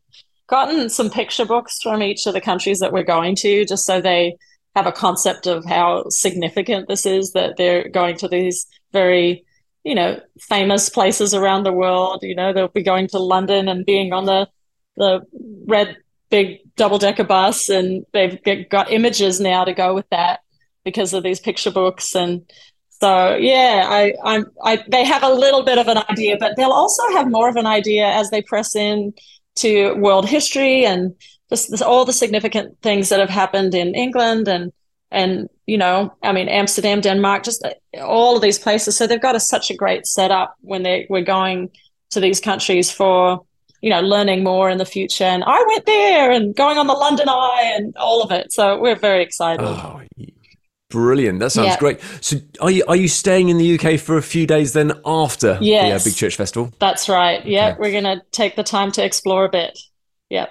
gotten 0.49 0.89
some 0.91 1.11
picture 1.11 1.47
books 1.47 1.81
from 1.83 2.03
each 2.03 2.27
of 2.27 2.35
the 2.35 2.41
countries 2.41 2.79
that 2.81 2.93
we're 2.93 3.03
going 3.03 3.35
to, 3.37 3.65
just 3.65 3.87
so 3.87 4.01
they 4.01 4.37
have 4.77 4.87
a 4.87 4.93
concept 4.93 5.47
of 5.47 5.65
how 5.65 6.05
significant 6.09 6.89
this 6.89 7.07
is 7.07 7.33
that 7.33 7.57
they're 7.57 7.89
going 7.89 8.17
to 8.17 8.29
these 8.29 8.67
very, 8.93 9.45
you 9.85 9.95
know, 9.95 10.21
famous 10.41 10.89
places 10.89 11.35
around 11.35 11.63
the 11.63 11.73
world. 11.73 12.23
You 12.23 12.35
know, 12.35 12.53
they'll 12.53 12.69
be 12.69 12.83
going 12.83 13.09
to 13.09 13.19
London 13.19 13.69
and 13.69 13.87
being 13.87 14.13
on 14.13 14.25
the 14.25 14.49
the 14.97 15.21
red 15.67 15.97
big 16.31 16.59
double 16.77 16.99
decker 16.99 17.25
bus, 17.25 17.69
and 17.69 18.05
they've 18.13 18.39
got 18.69 18.93
images 18.93 19.41
now 19.41 19.65
to 19.65 19.73
go 19.73 19.95
with 19.95 20.09
that 20.11 20.41
because 20.85 21.15
of 21.15 21.23
these 21.23 21.41
picture 21.41 21.71
books 21.71 22.15
and. 22.15 22.51
So 23.03 23.35
yeah, 23.35 23.87
I, 23.89 24.15
I'm, 24.23 24.47
I, 24.63 24.85
they 24.87 25.03
have 25.03 25.25
a 25.25 25.29
little 25.29 25.65
bit 25.65 25.77
of 25.77 25.89
an 25.89 25.99
idea, 26.09 26.37
but 26.39 26.55
they'll 26.57 26.71
also 26.71 27.03
have 27.15 27.29
more 27.29 27.49
of 27.49 27.57
an 27.57 27.67
idea 27.67 28.07
as 28.07 28.31
they 28.31 28.43
press 28.43 28.77
in 28.77 29.13
to 29.57 29.95
world 29.95 30.29
history 30.29 30.87
and 30.87 31.13
just 31.51 31.73
this, 31.73 31.83
all 31.83 32.05
the 32.05 32.13
significant 32.13 32.81
things 32.81 33.09
that 33.09 33.19
have 33.19 33.29
happened 33.29 33.75
in 33.75 33.97
England 33.97 34.47
and 34.47 34.73
and 35.11 35.49
you 35.67 35.77
know, 35.77 36.15
I 36.23 36.31
mean 36.31 36.49
Amsterdam, 36.49 37.01
Denmark, 37.01 37.43
just 37.43 37.65
uh, 37.65 37.73
all 38.01 38.37
of 38.37 38.43
these 38.43 38.61
places. 38.61 38.97
So 38.97 39.09
they've 39.09 39.21
got 39.21 39.35
a, 39.35 39.41
such 39.41 39.69
a 39.73 39.75
great 39.75 40.07
setup 40.07 40.55
when 40.61 40.85
they 40.85 41.09
we're 41.11 41.23
going 41.23 41.71
to 42.11 42.21
these 42.21 42.39
countries 42.39 42.93
for 42.93 43.45
you 43.81 43.91
know 43.91 44.01
learning 44.01 44.45
more 44.45 44.71
in 44.71 44.79
the 44.79 44.87
future. 44.87 45.25
And 45.25 45.43
I 45.45 45.61
went 45.67 45.87
there 45.87 46.31
and 46.31 46.55
going 46.55 46.79
on 46.79 46.87
the 46.87 46.95
London 46.95 47.29
Eye 47.29 47.73
and 47.75 47.97
all 47.97 48.23
of 48.23 48.31
it. 48.31 48.53
So 48.53 48.79
we're 48.79 48.95
very 48.95 49.25
excited. 49.25 49.67
Oh, 49.67 50.03
brilliant! 50.93 51.41
That 51.41 51.51
sounds 51.51 51.69
Yeah. 51.69 51.79
great. 51.79 52.01
So, 52.21 52.37
are 52.61 52.71
you 52.71 52.85
are 52.87 52.97
you 52.97 53.09
staying 53.09 53.49
in 53.49 53.59
the 53.59 53.75
UK 53.79 53.99
for 53.99 54.17
a 54.17 54.23
few 54.23 54.47
days 54.47 54.73
then 54.73 54.93
after 55.05 55.59
the 55.59 55.77
uh, 55.93 55.99
Big 56.05 56.15
Church 56.15 56.37
Festival? 56.37 56.73
That's 56.79 57.09
right. 57.09 57.45
Yeah, 57.45 57.75
we're 57.79 57.93
gonna 57.93 58.23
take 58.31 58.57
the 58.57 58.63
time 58.63 58.93
to 58.93 59.05
explore 59.05 59.45
a 59.45 59.49
bit. 59.49 59.79
Yep. 60.31 60.51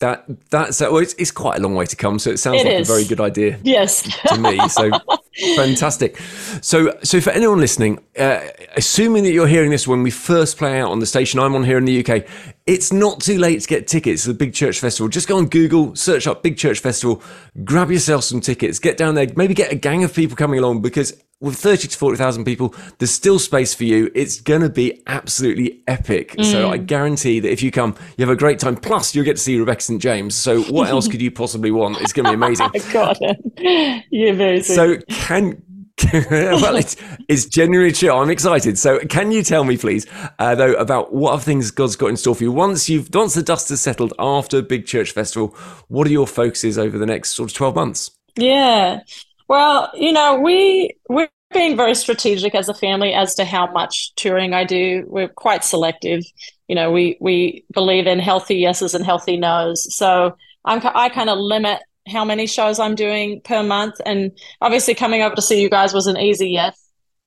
That 0.00 0.24
that's 0.50 0.80
uh, 0.80 0.86
well, 0.90 1.02
it's, 1.02 1.12
it's 1.18 1.30
quite 1.30 1.58
a 1.58 1.62
long 1.62 1.74
way 1.74 1.84
to 1.84 1.94
come, 1.96 2.18
so 2.18 2.30
it 2.30 2.38
sounds 2.38 2.62
It 2.62 2.66
like 2.66 2.80
is. 2.80 2.88
a 2.88 2.92
very 2.92 3.04
good 3.04 3.20
idea 3.20 3.58
Yes. 3.62 4.02
to 4.28 4.38
me. 4.38 4.58
So 4.70 4.90
fantastic. 5.56 6.16
So 6.62 6.96
so 7.02 7.20
for 7.20 7.30
anyone 7.30 7.60
listening, 7.60 7.98
uh, 8.18 8.40
assuming 8.76 9.24
that 9.24 9.32
you're 9.32 9.46
hearing 9.46 9.70
this 9.70 9.86
when 9.86 10.02
we 10.02 10.10
first 10.10 10.56
play 10.56 10.80
out 10.80 10.90
on 10.90 11.00
the 11.00 11.06
station 11.06 11.38
I'm 11.38 11.54
on 11.54 11.64
here 11.64 11.76
in 11.76 11.84
the 11.84 12.00
UK, 12.02 12.24
it's 12.66 12.92
not 12.92 13.20
too 13.20 13.38
late 13.38 13.60
to 13.60 13.68
get 13.68 13.88
tickets 13.88 14.22
to 14.22 14.28
the 14.28 14.34
Big 14.34 14.54
Church 14.54 14.80
Festival. 14.80 15.08
Just 15.08 15.28
go 15.28 15.38
on 15.38 15.46
Google, 15.46 15.94
search 15.96 16.26
up 16.26 16.42
Big 16.42 16.56
Church 16.56 16.80
Festival, 16.80 17.22
grab 17.64 17.90
yourself 17.90 18.24
some 18.24 18.40
tickets, 18.40 18.78
get 18.78 18.96
down 18.96 19.14
there, 19.14 19.26
maybe 19.36 19.54
get 19.54 19.72
a 19.72 19.76
gang 19.76 20.04
of 20.04 20.14
people 20.14 20.36
coming 20.36 20.58
along 20.58 20.82
because 20.82 21.20
with 21.40 21.56
30 21.56 21.88
to 21.88 21.98
40,000 21.98 22.44
people, 22.44 22.74
there's 22.98 23.10
still 23.10 23.38
space 23.38 23.74
for 23.74 23.84
you. 23.84 24.10
It's 24.14 24.40
going 24.40 24.60
to 24.60 24.68
be 24.68 25.02
absolutely 25.06 25.82
epic. 25.86 26.32
So 26.42 26.68
mm. 26.68 26.70
I 26.70 26.76
guarantee 26.76 27.40
that 27.40 27.50
if 27.50 27.62
you 27.62 27.70
come, 27.70 27.96
you 28.18 28.26
have 28.26 28.32
a 28.32 28.38
great 28.38 28.58
time. 28.58 28.76
Plus, 28.76 29.14
you'll 29.14 29.24
get 29.24 29.36
to 29.36 29.42
see 29.42 29.58
Rebecca 29.58 29.80
St. 29.80 30.02
James. 30.02 30.34
So 30.34 30.62
what 30.64 30.88
else 30.90 31.08
could 31.08 31.22
you 31.22 31.30
possibly 31.30 31.70
want? 31.70 32.00
It's 32.02 32.12
going 32.12 32.24
to 32.24 32.30
be 32.30 32.34
amazing. 32.34 32.68
God, 32.92 33.18
you're 34.10 34.34
very 34.34 34.62
sweet. 34.62 34.74
So 34.74 34.96
can 35.08 35.62
well, 36.30 36.76
it's 36.76 36.96
it's 37.28 37.46
genuinely 37.46 37.92
true. 37.92 38.10
I'm 38.10 38.30
excited. 38.30 38.78
So 38.78 38.98
can 39.00 39.32
you 39.32 39.42
tell 39.42 39.64
me, 39.64 39.76
please, 39.76 40.06
uh, 40.38 40.54
though, 40.54 40.72
about 40.74 41.12
what 41.12 41.34
other 41.34 41.42
things 41.42 41.70
God's 41.70 41.96
got 41.96 42.08
in 42.08 42.16
store 42.16 42.34
for 42.34 42.44
you 42.44 42.52
once 42.52 42.88
you've 42.88 43.14
once 43.14 43.34
the 43.34 43.42
dust 43.42 43.68
has 43.68 43.80
settled 43.80 44.12
after 44.18 44.62
Big 44.62 44.86
Church 44.86 45.12
Festival? 45.12 45.48
What 45.88 46.06
are 46.06 46.10
your 46.10 46.26
focuses 46.26 46.78
over 46.78 46.98
the 46.98 47.06
next 47.06 47.30
sort 47.30 47.50
of 47.50 47.56
twelve 47.56 47.74
months? 47.74 48.10
Yeah. 48.36 49.00
Well, 49.48 49.90
you 49.94 50.12
know, 50.12 50.38
we 50.38 50.96
we're 51.08 51.28
being 51.52 51.76
very 51.76 51.94
strategic 51.94 52.54
as 52.54 52.68
a 52.68 52.74
family 52.74 53.12
as 53.12 53.34
to 53.34 53.44
how 53.44 53.70
much 53.72 54.14
touring 54.14 54.54
I 54.54 54.64
do. 54.64 55.04
We're 55.08 55.28
quite 55.28 55.64
selective. 55.64 56.22
You 56.68 56.76
know, 56.76 56.90
we 56.92 57.16
we 57.20 57.64
believe 57.72 58.06
in 58.06 58.18
healthy 58.20 58.56
yeses 58.56 58.94
and 58.94 59.04
healthy 59.04 59.36
nos. 59.36 59.94
So 59.94 60.36
I'm 60.64 60.80
I 60.94 61.08
kind 61.08 61.30
of 61.30 61.38
limit 61.38 61.80
how 62.08 62.24
many 62.24 62.46
shows 62.46 62.78
I'm 62.78 62.94
doing 62.94 63.40
per 63.42 63.62
month, 63.62 64.00
and 64.04 64.32
obviously 64.60 64.94
coming 64.94 65.22
over 65.22 65.34
to 65.34 65.42
see 65.42 65.60
you 65.60 65.70
guys 65.70 65.92
was 65.92 66.06
an 66.06 66.16
easy 66.16 66.50
yes. 66.50 66.76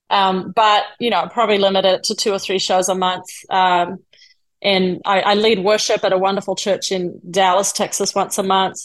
Um, 0.10 0.52
but 0.56 0.84
you 1.00 1.10
know, 1.10 1.28
probably 1.32 1.58
limit 1.58 1.86
it 1.86 2.04
to 2.06 2.16
two 2.16 2.32
or 2.32 2.40
three 2.40 2.60
shows 2.60 2.90
a 2.90 2.96
month. 2.96 3.26
Um, 3.50 4.00
and 4.62 5.02
I, 5.06 5.22
I, 5.22 5.34
lead 5.34 5.60
worship 5.60 6.04
at 6.06 6.14
a 6.14 6.18
wonderful 6.18 6.56
church 6.56 6.92
in 6.92 7.20
Dallas, 7.30 7.74
Texas, 7.74 8.16
once 8.16 8.38
a 8.38 8.44
month. 8.44 8.80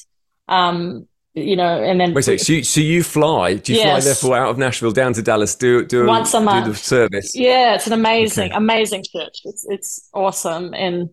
Um, 0.48 1.06
you 1.34 1.56
know, 1.56 1.82
and 1.82 2.00
then 2.00 2.14
wait 2.14 2.26
a 2.26 2.38
so 2.38 2.52
you, 2.52 2.64
so 2.64 2.80
you 2.80 3.02
fly? 3.02 3.54
Do 3.54 3.72
you 3.72 3.78
yes. 3.78 3.90
fly 3.90 4.00
therefore 4.00 4.36
out 4.36 4.50
of 4.50 4.58
Nashville 4.58 4.90
down 4.90 5.12
to 5.14 5.22
Dallas? 5.22 5.54
Do 5.54 5.84
do 5.84 6.06
once 6.06 6.34
a 6.34 6.40
month 6.40 6.66
do 6.66 6.72
the 6.72 6.76
service? 6.76 7.36
Yeah, 7.36 7.74
it's 7.74 7.86
an 7.86 7.92
amazing, 7.92 8.48
okay. 8.48 8.56
amazing 8.56 9.04
church. 9.04 9.38
It's 9.44 9.66
it's 9.68 10.08
awesome, 10.12 10.74
and 10.74 11.10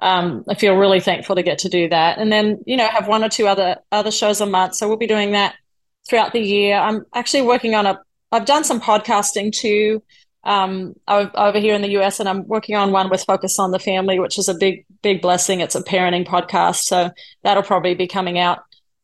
um, 0.00 0.44
I 0.48 0.54
feel 0.54 0.74
really 0.74 1.00
thankful 1.00 1.36
to 1.36 1.42
get 1.42 1.58
to 1.60 1.68
do 1.68 1.88
that. 1.88 2.18
And 2.18 2.32
then 2.32 2.62
you 2.66 2.76
know 2.76 2.88
have 2.88 3.08
one 3.08 3.24
or 3.24 3.28
two 3.28 3.46
other 3.46 3.76
other 3.92 4.10
shows 4.10 4.40
a 4.40 4.46
month. 4.46 4.76
So 4.76 4.88
we'll 4.88 4.96
be 4.96 5.06
doing 5.06 5.32
that 5.32 5.54
throughout 6.08 6.32
the 6.32 6.40
year. 6.40 6.76
I'm 6.76 7.04
actually 7.14 7.42
working 7.42 7.74
on 7.74 7.86
a. 7.86 8.00
I've 8.30 8.44
done 8.44 8.64
some 8.64 8.80
podcasting 8.80 9.52
too 9.52 10.02
um, 10.44 10.94
over 11.06 11.58
here 11.58 11.74
in 11.74 11.82
the 11.82 11.98
US, 11.98 12.20
and 12.20 12.28
I'm 12.28 12.46
working 12.46 12.76
on 12.76 12.92
one 12.92 13.10
with 13.10 13.24
Focus 13.24 13.58
on 13.58 13.70
the 13.70 13.78
Family, 13.78 14.18
which 14.18 14.38
is 14.38 14.48
a 14.48 14.54
big, 14.54 14.84
big 15.02 15.20
blessing. 15.20 15.60
It's 15.60 15.74
a 15.74 15.82
parenting 15.82 16.26
podcast, 16.26 16.82
so 16.82 17.10
that'll 17.42 17.62
probably 17.62 17.94
be 17.94 18.06
coming 18.06 18.38
out 18.38 18.60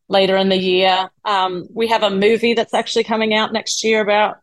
later 0.07 0.37
in 0.37 0.49
the 0.49 0.57
year. 0.57 1.09
Um, 1.23 1.67
we 1.73 1.87
have 1.87 2.03
a 2.03 2.09
movie 2.09 2.53
that's 2.53 2.73
actually 2.73 3.03
coming 3.03 3.33
out 3.33 3.51
next 3.51 3.83
year 3.83 4.01
about 4.01 4.37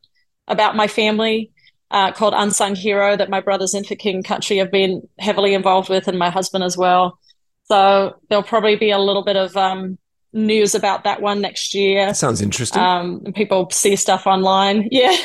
about 0.49 0.77
my 0.77 0.89
family 0.89 1.52
uh, 1.93 2.11
called 2.11 2.35
Unsung 2.35 2.75
Hero 2.75 3.17
that 3.17 3.31
my 3.31 3.41
brothers 3.41 3.75
in 3.75 3.85
For 3.85 3.95
King 3.95 4.23
Country 4.23 4.57
have 4.57 4.71
been 4.71 5.07
heavily 5.19 5.55
involved 5.55 5.89
with, 5.89 6.09
and 6.09 6.19
my 6.19 6.31
husband 6.31 6.65
as 6.65 6.77
well. 6.77 7.19
So 7.65 8.17
there'll 8.29 8.43
probably 8.43 8.77
be 8.77 8.91
a 8.91 8.99
little 8.99 9.23
bit 9.23 9.37
of 9.37 9.57
um, 9.57 9.99
news 10.33 10.75
about 10.75 11.05
that 11.05 11.21
one 11.21 11.41
next 11.41 11.75
year. 11.75 12.07
That 12.07 12.17
sounds 12.17 12.41
interesting. 12.41 12.83
Um, 12.83 13.23
people 13.35 13.69
see 13.71 13.95
stuff 13.97 14.27
online. 14.27 14.89
Yeah. 14.91 15.17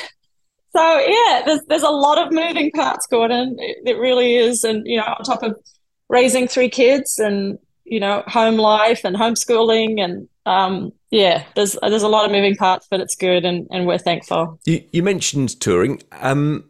So 0.76 1.00
yeah, 1.00 1.42
there's 1.44 1.62
there's 1.70 1.84
a 1.84 1.90
lot 1.90 2.20
of 2.20 2.32
moving 2.32 2.70
parts, 2.72 3.08
Gordon. 3.08 3.56
It, 3.58 3.78
it 3.86 3.98
really 3.98 4.36
is, 4.36 4.64
and 4.64 4.86
you 4.86 4.98
know, 4.98 5.06
on 5.06 5.24
top 5.24 5.42
of 5.42 5.58
raising 6.08 6.48
three 6.48 6.70
kids 6.70 7.18
and 7.18 7.58
you 7.84 8.00
know 8.00 8.22
home 8.28 8.58
life 8.58 9.04
and 9.04 9.16
homeschooling 9.16 10.00
and 10.00 10.28
um, 10.46 10.92
yeah, 11.10 11.44
there's 11.56 11.78
there's 11.82 12.04
a 12.04 12.08
lot 12.08 12.26
of 12.26 12.32
moving 12.32 12.56
parts, 12.56 12.88
but 12.90 13.00
it's 13.00 13.16
good, 13.16 13.46
and 13.46 13.68
and 13.72 13.88
we're 13.88 13.98
thankful. 13.98 14.60
You, 14.66 14.84
you 14.92 15.04
mentioned 15.04 15.60
touring. 15.60 16.02
Um, 16.12 16.70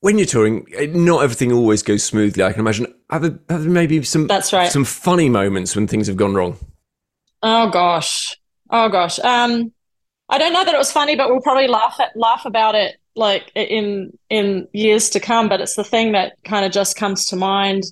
when 0.00 0.18
you're 0.18 0.26
touring, 0.26 0.66
not 0.92 1.22
everything 1.22 1.52
always 1.52 1.82
goes 1.82 2.02
smoothly. 2.02 2.42
I 2.42 2.52
can 2.52 2.60
imagine. 2.60 2.92
Have, 3.10 3.22
there, 3.22 3.38
have 3.48 3.66
maybe 3.66 4.02
some 4.02 4.26
that's 4.26 4.52
right. 4.52 4.70
Some 4.70 4.84
funny 4.84 5.28
moments 5.28 5.76
when 5.76 5.86
things 5.86 6.06
have 6.06 6.16
gone 6.16 6.34
wrong. 6.34 6.56
Oh 7.42 7.70
gosh, 7.70 8.36
oh 8.70 8.88
gosh. 8.88 9.18
Um, 9.20 9.72
I 10.28 10.38
don't 10.38 10.52
know 10.52 10.64
that 10.64 10.74
it 10.74 10.78
was 10.78 10.92
funny, 10.92 11.16
but 11.16 11.28
we'll 11.28 11.42
probably 11.42 11.68
laugh 11.68 11.98
at 12.00 12.16
laugh 12.16 12.44
about 12.44 12.74
it 12.74 12.96
like 13.16 13.50
in 13.54 14.16
in 14.28 14.68
years 14.72 15.10
to 15.10 15.20
come 15.20 15.48
but 15.48 15.60
it's 15.60 15.74
the 15.74 15.84
thing 15.84 16.12
that 16.12 16.32
kind 16.44 16.64
of 16.64 16.70
just 16.70 16.96
comes 16.96 17.26
to 17.26 17.36
mind 17.36 17.82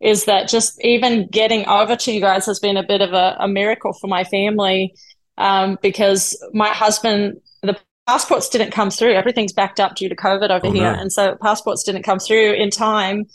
is 0.00 0.26
that 0.26 0.48
just 0.48 0.82
even 0.84 1.26
getting 1.28 1.66
over 1.66 1.96
to 1.96 2.12
you 2.12 2.20
guys 2.20 2.46
has 2.46 2.60
been 2.60 2.76
a 2.76 2.86
bit 2.86 3.00
of 3.00 3.12
a, 3.12 3.36
a 3.40 3.48
miracle 3.48 3.92
for 3.94 4.06
my 4.06 4.24
family 4.24 4.94
um, 5.38 5.78
because 5.80 6.36
my 6.52 6.68
husband 6.68 7.40
the 7.62 7.76
passports 8.06 8.48
didn't 8.48 8.70
come 8.70 8.90
through. 8.90 9.14
Everything's 9.14 9.52
backed 9.52 9.80
up 9.80 9.96
due 9.96 10.08
to 10.08 10.16
covid 10.16 10.50
over 10.50 10.66
oh, 10.66 10.72
here. 10.72 10.92
no. 10.92 10.98
and 10.98 11.12
so 11.12 11.36
passports 11.40 11.82
didn't 11.82 12.02
come 12.02 12.18
through 12.18 12.52
in 12.52 12.70
time. 12.70 13.26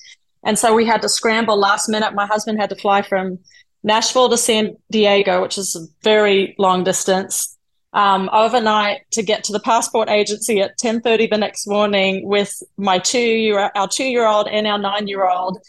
And 0.46 0.60
so 0.60 0.76
we 0.76 0.86
had 0.86 1.02
to 1.02 1.10
scramble 1.10 1.58
last 1.58 1.88
minute. 1.88 2.14
My 2.14 2.26
husband 2.26 2.60
had 2.60 2.70
to 2.70 2.76
fly 2.76 3.02
from 3.02 3.40
nashville 3.84 4.30
to 4.30 4.38
san 4.38 4.76
diego 4.90 5.42
which 5.42 5.58
is 5.58 5.76
a 5.76 5.86
very 6.04 6.56
long 6.58 6.84
distance 6.84 7.58
um, 7.92 8.28
overnight 8.34 9.02
to 9.12 9.22
get 9.22 9.44
to 9.44 9.52
the 9.52 9.60
passport 9.60 10.10
agency 10.10 10.62
at 10.62 10.80
10.30 10.80 11.30
the 11.30 11.38
next 11.38 11.68
morning 11.68 12.28
with 12.28 12.64
my 12.78 12.98
two 12.98 13.20
year 13.20 13.72
our 13.76 13.88
two 13.88 14.06
year 14.06 14.26
old 14.26 14.48
and 14.48 14.66
our 14.66 14.80
nine 14.80 15.08
year 15.08 15.28
old 15.28 15.60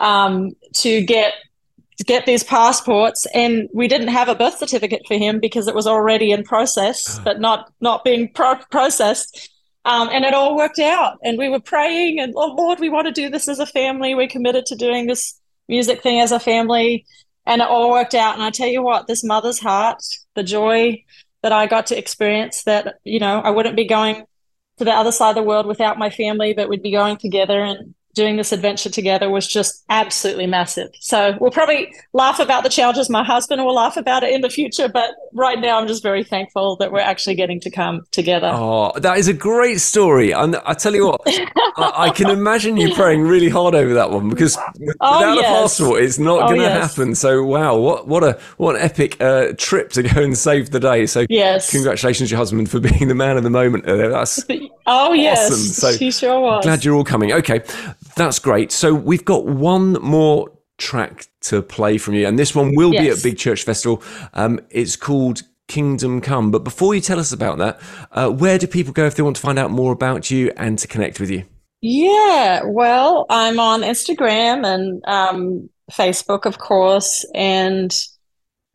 um, 0.00 0.50
to 0.74 1.02
get 1.02 1.34
to 2.02 2.06
get 2.06 2.26
these 2.26 2.42
passports 2.42 3.26
and 3.32 3.68
we 3.72 3.86
didn't 3.86 4.08
have 4.08 4.28
a 4.28 4.34
birth 4.34 4.58
certificate 4.58 5.02
for 5.06 5.14
him 5.14 5.38
because 5.38 5.68
it 5.68 5.74
was 5.74 5.86
already 5.86 6.32
in 6.32 6.42
process 6.42 7.20
but 7.20 7.40
not 7.40 7.72
not 7.80 8.02
being 8.02 8.28
pro- 8.28 8.56
processed. 8.70 9.50
Um, 9.84 10.08
and 10.12 10.24
it 10.24 10.34
all 10.34 10.56
worked 10.56 10.78
out 10.78 11.18
and 11.22 11.38
we 11.38 11.48
were 11.48 11.60
praying 11.60 12.20
and 12.20 12.32
oh 12.36 12.54
lord 12.56 12.78
we 12.80 12.88
want 12.88 13.06
to 13.06 13.12
do 13.12 13.30
this 13.30 13.46
as 13.46 13.60
a 13.60 13.66
family. 13.66 14.16
We're 14.16 14.26
committed 14.26 14.66
to 14.66 14.76
doing 14.76 15.06
this 15.06 15.40
music 15.68 16.02
thing 16.02 16.20
as 16.20 16.32
a 16.32 16.40
family. 16.40 17.06
And 17.46 17.62
it 17.62 17.68
all 17.68 17.90
worked 17.90 18.14
out 18.14 18.34
and 18.34 18.42
i 18.42 18.50
tell 18.50 18.68
you 18.68 18.82
what 18.82 19.06
this 19.06 19.22
mother's 19.22 19.60
heart 19.60 20.02
the 20.34 20.42
joy 20.42 21.04
that 21.42 21.52
I 21.52 21.66
got 21.66 21.86
to 21.86 21.98
experience 21.98 22.62
that, 22.64 23.00
you 23.04 23.18
know, 23.18 23.40
I 23.40 23.50
wouldn't 23.50 23.76
be 23.76 23.86
going 23.86 24.24
to 24.78 24.84
the 24.84 24.92
other 24.92 25.12
side 25.12 25.30
of 25.30 25.34
the 25.34 25.42
world 25.42 25.66
without 25.66 25.98
my 25.98 26.08
family, 26.08 26.54
but 26.54 26.68
we'd 26.68 26.82
be 26.82 26.92
going 26.92 27.16
together 27.16 27.60
and 27.60 27.94
doing 28.14 28.36
this 28.36 28.52
adventure 28.52 28.90
together 28.90 29.30
was 29.30 29.46
just 29.46 29.84
absolutely 29.88 30.46
massive. 30.46 30.90
So 31.00 31.36
we'll 31.40 31.50
probably 31.50 31.94
laugh 32.12 32.38
about 32.38 32.62
the 32.62 32.68
challenges. 32.68 33.08
My 33.08 33.24
husband 33.24 33.64
will 33.64 33.74
laugh 33.74 33.96
about 33.96 34.22
it 34.22 34.32
in 34.32 34.42
the 34.42 34.50
future, 34.50 34.88
but 34.88 35.10
right 35.32 35.58
now 35.58 35.78
I'm 35.78 35.86
just 35.86 36.02
very 36.02 36.22
thankful 36.22 36.76
that 36.76 36.92
we're 36.92 37.00
actually 37.00 37.34
getting 37.36 37.60
to 37.60 37.70
come 37.70 38.06
together. 38.10 38.50
Oh, 38.52 38.92
that 38.96 39.18
is 39.18 39.28
a 39.28 39.32
great 39.32 39.80
story. 39.80 40.32
And 40.32 40.56
I 40.56 40.74
tell 40.74 40.94
you 40.94 41.06
what, 41.06 41.22
I, 41.26 41.92
I, 41.96 42.10
can 42.10 42.30
imagine 42.38 42.76
you 42.76 42.94
praying 42.94 43.22
really 43.22 43.48
hard 43.48 43.74
over 43.74 43.94
that 43.94 44.10
one 44.10 44.28
because 44.28 44.56
oh, 44.56 45.18
without 45.18 45.34
yes. 45.34 45.44
a 45.44 45.62
passport, 45.62 46.02
it's 46.02 46.18
not 46.18 46.42
oh, 46.42 46.46
going 46.48 46.60
to 46.60 46.66
yes. 46.66 46.90
happen. 46.90 47.14
So 47.14 47.42
wow, 47.44 47.76
what 47.76 48.06
what 48.06 48.24
a 48.24 48.38
what 48.58 48.76
an 48.76 48.82
epic 48.82 49.20
uh, 49.20 49.52
trip 49.56 49.90
to 49.92 50.02
go 50.02 50.22
and 50.22 50.36
save 50.36 50.70
the 50.70 50.80
day. 50.80 51.06
So 51.06 51.24
yes, 51.28 51.70
congratulations, 51.70 52.30
your 52.30 52.38
husband, 52.38 52.70
for 52.70 52.80
being 52.80 53.08
the 53.08 53.14
man 53.14 53.36
of 53.36 53.42
the 53.42 53.50
moment. 53.50 53.86
That's 53.86 54.44
oh 54.86 55.12
yes, 55.12 55.50
awesome. 55.50 55.58
So 55.58 55.92
he 55.96 56.10
sure 56.10 56.40
was. 56.40 56.64
Glad 56.64 56.84
you're 56.84 56.94
all 56.94 57.04
coming. 57.04 57.32
Okay, 57.32 57.62
that's 58.16 58.38
great. 58.38 58.72
So 58.72 58.94
we've 58.94 59.24
got 59.24 59.46
one 59.46 59.94
more 59.94 60.50
track 60.78 61.26
to 61.42 61.62
play 61.62 61.98
from 61.98 62.14
you, 62.14 62.26
and 62.26 62.38
this 62.38 62.54
one 62.54 62.74
will 62.74 62.92
yes. 62.92 63.02
be 63.02 63.10
at 63.10 63.22
Big 63.22 63.38
Church 63.38 63.64
Festival. 63.64 64.02
Um, 64.34 64.60
it's 64.70 64.96
called 64.96 65.42
Kingdom 65.68 66.20
Come. 66.20 66.50
But 66.50 66.64
before 66.64 66.94
you 66.94 67.00
tell 67.00 67.18
us 67.18 67.32
about 67.32 67.58
that, 67.58 67.80
uh, 68.12 68.30
where 68.30 68.58
do 68.58 68.66
people 68.66 68.92
go 68.92 69.06
if 69.06 69.14
they 69.14 69.22
want 69.22 69.36
to 69.36 69.42
find 69.42 69.58
out 69.58 69.70
more 69.70 69.92
about 69.92 70.30
you 70.30 70.52
and 70.56 70.78
to 70.78 70.88
connect 70.88 71.20
with 71.20 71.30
you? 71.30 71.44
Yeah, 71.80 72.62
well, 72.64 73.26
I'm 73.28 73.58
on 73.58 73.80
Instagram 73.80 74.64
and 74.64 75.02
um, 75.06 75.70
Facebook, 75.90 76.46
of 76.46 76.58
course, 76.58 77.26
and 77.34 77.92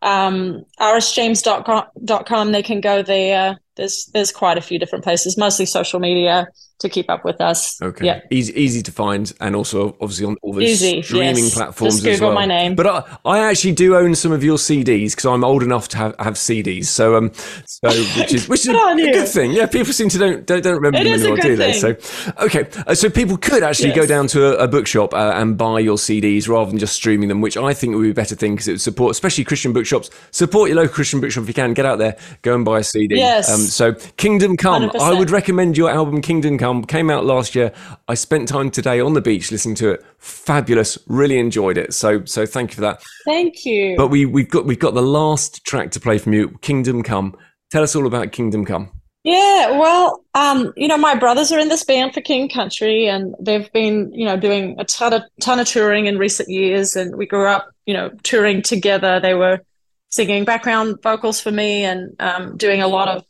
um, 0.02 0.66
rsjames.com. 0.80 2.52
They 2.52 2.64
can 2.64 2.82
go 2.82 3.02
there. 3.02 3.60
There's 3.76 4.08
there's 4.08 4.32
quite 4.32 4.58
a 4.58 4.62
few 4.62 4.80
different 4.80 5.04
places, 5.04 5.38
mostly 5.38 5.66
social 5.66 6.00
media 6.00 6.48
to 6.80 6.90
keep 6.90 7.10
up 7.10 7.26
with 7.26 7.42
us. 7.42 7.82
Okay. 7.82 8.06
Yeah. 8.06 8.22
Easy, 8.30 8.54
easy 8.54 8.82
to 8.84 8.92
find, 8.92 9.34
and 9.42 9.56
also 9.56 9.98
obviously 10.00 10.26
on 10.26 10.38
all 10.42 10.54
the 10.54 10.62
easy, 10.62 11.02
streaming 11.02 11.46
yes. 11.46 11.56
platforms 11.56 11.96
Just 11.96 12.04
Google 12.04 12.14
as 12.14 12.22
well. 12.22 12.34
my 12.34 12.46
name. 12.46 12.76
But 12.76 12.88
I, 12.88 13.18
I 13.26 13.40
actually 13.40 13.74
do 13.74 13.96
own 13.96 14.14
some 14.16 14.32
of 14.32 14.44
your 14.44 14.58
CDs 14.58 15.12
because 15.12 15.26
I'm 15.26 15.44
old 15.44 15.64
enough 15.64 15.88
to 15.90 15.98
have, 15.98 16.16
have 16.20 16.34
CDs. 16.36 16.86
So 16.86 17.16
um, 17.16 17.32
so 17.66 17.90
which 17.90 18.34
is 18.34 18.48
which 18.48 18.62
is 18.62 18.68
a, 18.70 18.72
a, 18.74 18.96
good 18.96 19.28
thing. 19.28 19.52
Yeah, 19.52 19.66
people 19.66 19.92
seem 19.92 20.10
to 20.10 20.18
don't 20.18 20.46
don't, 20.46 20.64
don't 20.64 20.76
remember 20.76 21.00
it 21.00 21.04
them 21.06 21.14
anymore, 21.14 21.38
do 21.38 21.56
they? 21.56 21.74
So 21.74 21.96
okay, 22.40 22.70
uh, 22.86 22.94
so 22.94 23.10
people 23.10 23.38
could 23.38 23.64
actually 23.64 23.90
yes. 23.90 23.98
go 23.98 24.06
down 24.06 24.28
to 24.28 24.60
a, 24.60 24.66
a 24.66 24.68
bookshop 24.68 25.14
uh, 25.14 25.34
and 25.36 25.58
buy 25.58 25.80
your 25.80 25.98
CDs 25.98 26.48
rather 26.48 26.70
than 26.70 26.80
just 26.80 26.94
streaming 26.94 27.30
them, 27.30 27.42
which 27.42 27.58
I 27.58 27.74
think 27.74 27.96
would 27.96 28.04
be 28.04 28.12
a 28.12 28.14
better 28.14 28.36
thing 28.36 28.54
because 28.54 28.68
it 28.68 28.74
would 28.74 28.82
support, 28.82 29.12
especially 29.12 29.44
Christian 29.46 29.74
bookshops. 29.74 30.12
Support 30.32 30.70
your 30.70 30.78
local 30.78 30.94
Christian 30.94 31.22
bookshop 31.22 31.44
if 31.44 31.48
you 31.48 31.54
can. 31.56 31.74
Get 31.74 31.86
out 31.86 31.98
there, 31.98 32.18
go 32.44 32.54
and 32.54 32.64
buy 32.64 32.80
a 32.80 32.84
CD. 32.84 33.16
Yes. 33.18 33.52
Um, 33.52 33.62
so 33.62 33.94
Kingdom 34.18 34.58
Come, 34.58 34.90
100%. 34.90 35.00
I 35.00 35.14
would 35.14 35.32
recommend 35.32 35.76
your 35.76 35.90
album 35.90 36.22
Kingdom 36.22 36.58
Come. 36.58 36.67
Came 36.88 37.10
out 37.10 37.26
last 37.26 37.48
last 37.48 37.56
year. 37.56 37.72
I 38.08 38.16
spent 38.16 38.48
time 38.48 38.72
today 38.72 39.00
on 39.00 39.14
the 39.14 39.22
beach 39.22 39.52
listening 39.52 39.76
to 39.76 39.92
it. 39.92 40.06
Fabulous. 40.18 40.98
Really 41.08 41.38
enjoyed 41.38 41.78
it. 41.78 41.94
So 41.94 42.26
so 42.26 42.46
thank 42.46 42.72
you 42.72 42.76
for 42.76 42.82
that. 42.82 43.04
Thank 43.26 43.66
you. 43.66 43.96
But 43.96 44.08
we 44.08 44.26
we've 44.26 44.50
got 44.50 44.66
we've 44.66 44.80
got 44.80 44.94
the 44.94 45.02
last 45.02 45.64
track 45.66 45.92
to 45.92 46.00
play 46.00 46.18
from 46.18 46.34
you, 46.34 46.58
Kingdom 46.62 47.04
Come. 47.04 47.36
Tell 47.72 47.84
us 47.84 47.96
all 47.96 48.08
about 48.08 48.32
Kingdom 48.32 48.66
Come. 48.66 48.92
Yeah, 49.24 49.78
well, 49.78 50.24
um, 50.36 50.72
you 50.78 50.88
know, 50.88 50.98
my 50.98 51.14
brothers 51.14 51.52
are 51.52 51.60
in 51.60 51.68
this 51.68 51.84
band 51.84 52.14
for 52.14 52.22
King 52.22 52.48
Country, 52.48 53.08
and 53.08 53.36
they've 53.42 53.70
been, 53.74 54.14
you 54.14 54.24
know, 54.24 54.38
doing 54.38 54.76
a 54.80 54.86
ton 54.86 55.12
of 55.12 55.24
ton 55.42 55.60
of 55.60 55.68
touring 55.68 56.06
in 56.06 56.18
recent 56.18 56.50
years. 56.50 56.96
And 56.96 57.16
we 57.16 57.26
grew 57.26 57.46
up, 57.46 57.70
you 57.86 57.94
know, 57.94 58.10
touring 58.24 58.62
together. 58.62 59.20
They 59.20 59.34
were 59.34 59.62
singing 60.10 60.46
background 60.46 61.02
vocals 61.04 61.42
for 61.42 61.52
me 61.52 61.84
and 61.84 62.16
um, 62.20 62.56
doing 62.56 62.82
a 62.82 62.88
lot 62.88 63.10
of 63.10 63.26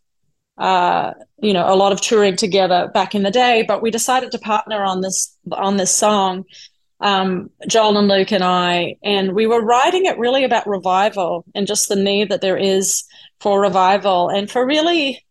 uh, 0.58 1.14
you 1.42 1.54
know, 1.54 1.72
a 1.72 1.76
lot 1.76 1.92
of 1.92 2.02
touring 2.02 2.36
together 2.36 2.90
back 2.94 3.14
in 3.14 3.24
the 3.24 3.32
day, 3.32 3.64
but 3.68 3.82
we 3.82 3.92
decided 3.92 4.32
to 4.32 4.40
partner 4.40 4.84
on 4.84 5.02
this 5.02 5.36
on 5.52 5.78
this 5.78 5.94
song, 5.94 6.46
um, 7.00 7.50
Joel 7.68 7.98
and 7.98 8.08
Luke 8.08 8.32
and 8.32 8.44
I, 8.44 8.96
and 9.04 9.34
we 9.34 9.46
were 9.46 9.64
writing 9.64 10.06
it 10.06 10.18
really 10.18 10.44
about 10.44 10.68
revival 10.68 11.46
and 11.54 11.68
just 11.68 11.90
the 11.90 11.96
need 11.96 12.30
that 12.30 12.42
there 12.42 12.58
is 12.58 13.04
for 13.40 13.62
revival 13.62 14.30
and 14.30 14.50
for 14.50 14.66
really 14.66 15.24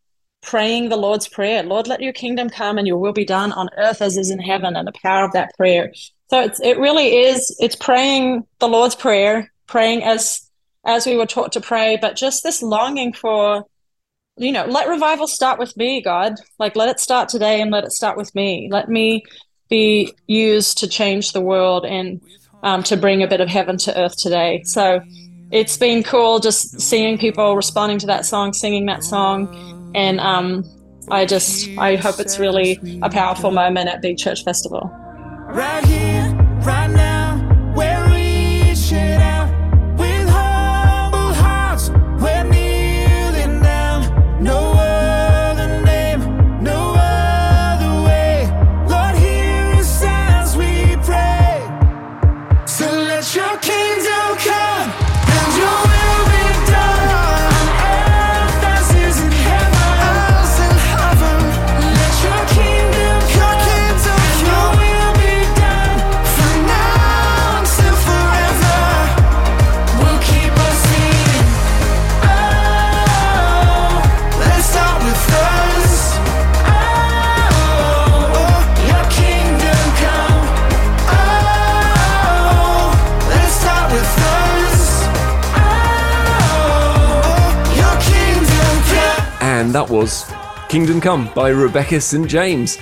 praying 0.42 0.90
the 0.90 0.96
Lord's 0.96 1.28
prayer. 1.28 1.64
Lord, 1.64 1.88
let 1.88 2.00
your 2.00 2.12
kingdom 2.12 2.48
come 2.48 2.78
and 2.78 2.86
your 2.86 2.98
will 2.98 3.12
be 3.12 3.24
done 3.24 3.50
on 3.52 3.68
earth 3.76 4.00
as 4.00 4.16
is 4.16 4.30
in 4.30 4.38
heaven, 4.38 4.76
and 4.76 4.86
the 4.86 4.92
power 5.02 5.24
of 5.24 5.32
that 5.32 5.50
prayer. 5.56 5.92
So 6.30 6.40
it's 6.40 6.60
it 6.60 6.78
really 6.78 7.16
is 7.16 7.54
it's 7.58 7.76
praying 7.76 8.46
the 8.60 8.68
Lord's 8.68 8.94
prayer, 8.94 9.52
praying 9.66 10.04
as 10.04 10.48
as 10.84 11.04
we 11.04 11.16
were 11.16 11.26
taught 11.26 11.50
to 11.52 11.60
pray, 11.60 11.98
but 12.00 12.14
just 12.14 12.44
this 12.44 12.62
longing 12.62 13.12
for 13.12 13.66
you 14.36 14.52
know, 14.52 14.66
let 14.66 14.88
revival 14.88 15.26
start 15.26 15.58
with 15.58 15.76
me, 15.76 16.02
God. 16.02 16.34
Like, 16.58 16.76
let 16.76 16.88
it 16.88 17.00
start 17.00 17.28
today 17.28 17.60
and 17.60 17.70
let 17.70 17.84
it 17.84 17.92
start 17.92 18.16
with 18.16 18.34
me. 18.34 18.68
Let 18.70 18.88
me 18.88 19.24
be 19.68 20.12
used 20.26 20.78
to 20.78 20.86
change 20.86 21.32
the 21.32 21.40
world. 21.40 21.84
And 21.84 22.20
um, 22.62 22.82
to 22.84 22.96
bring 22.96 23.22
a 23.22 23.28
bit 23.28 23.40
of 23.40 23.48
heaven 23.48 23.78
to 23.78 23.98
earth 23.98 24.16
today. 24.16 24.62
So 24.64 25.00
it's 25.50 25.76
been 25.76 26.02
cool 26.02 26.40
just 26.40 26.80
seeing 26.80 27.18
people 27.18 27.54
responding 27.56 27.98
to 28.00 28.06
that 28.06 28.26
song, 28.26 28.52
singing 28.52 28.86
that 28.86 29.04
song, 29.04 29.92
and 29.94 30.18
um, 30.20 30.64
I 31.08 31.24
just 31.24 31.68
I 31.78 31.94
hope 31.96 32.18
it's 32.18 32.38
really 32.38 32.80
a 33.02 33.08
powerful 33.08 33.52
moment 33.52 33.88
at 33.88 34.02
Big 34.02 34.18
Church 34.18 34.42
Festival. 34.44 34.90
Right 35.48 35.84
here, 35.84 36.34
right 36.62 36.90
now, 36.90 37.15
Kingdom 90.76 91.00
Come 91.00 91.30
by 91.32 91.48
Rebecca 91.48 91.98
St. 92.02 92.28
James. 92.28 92.76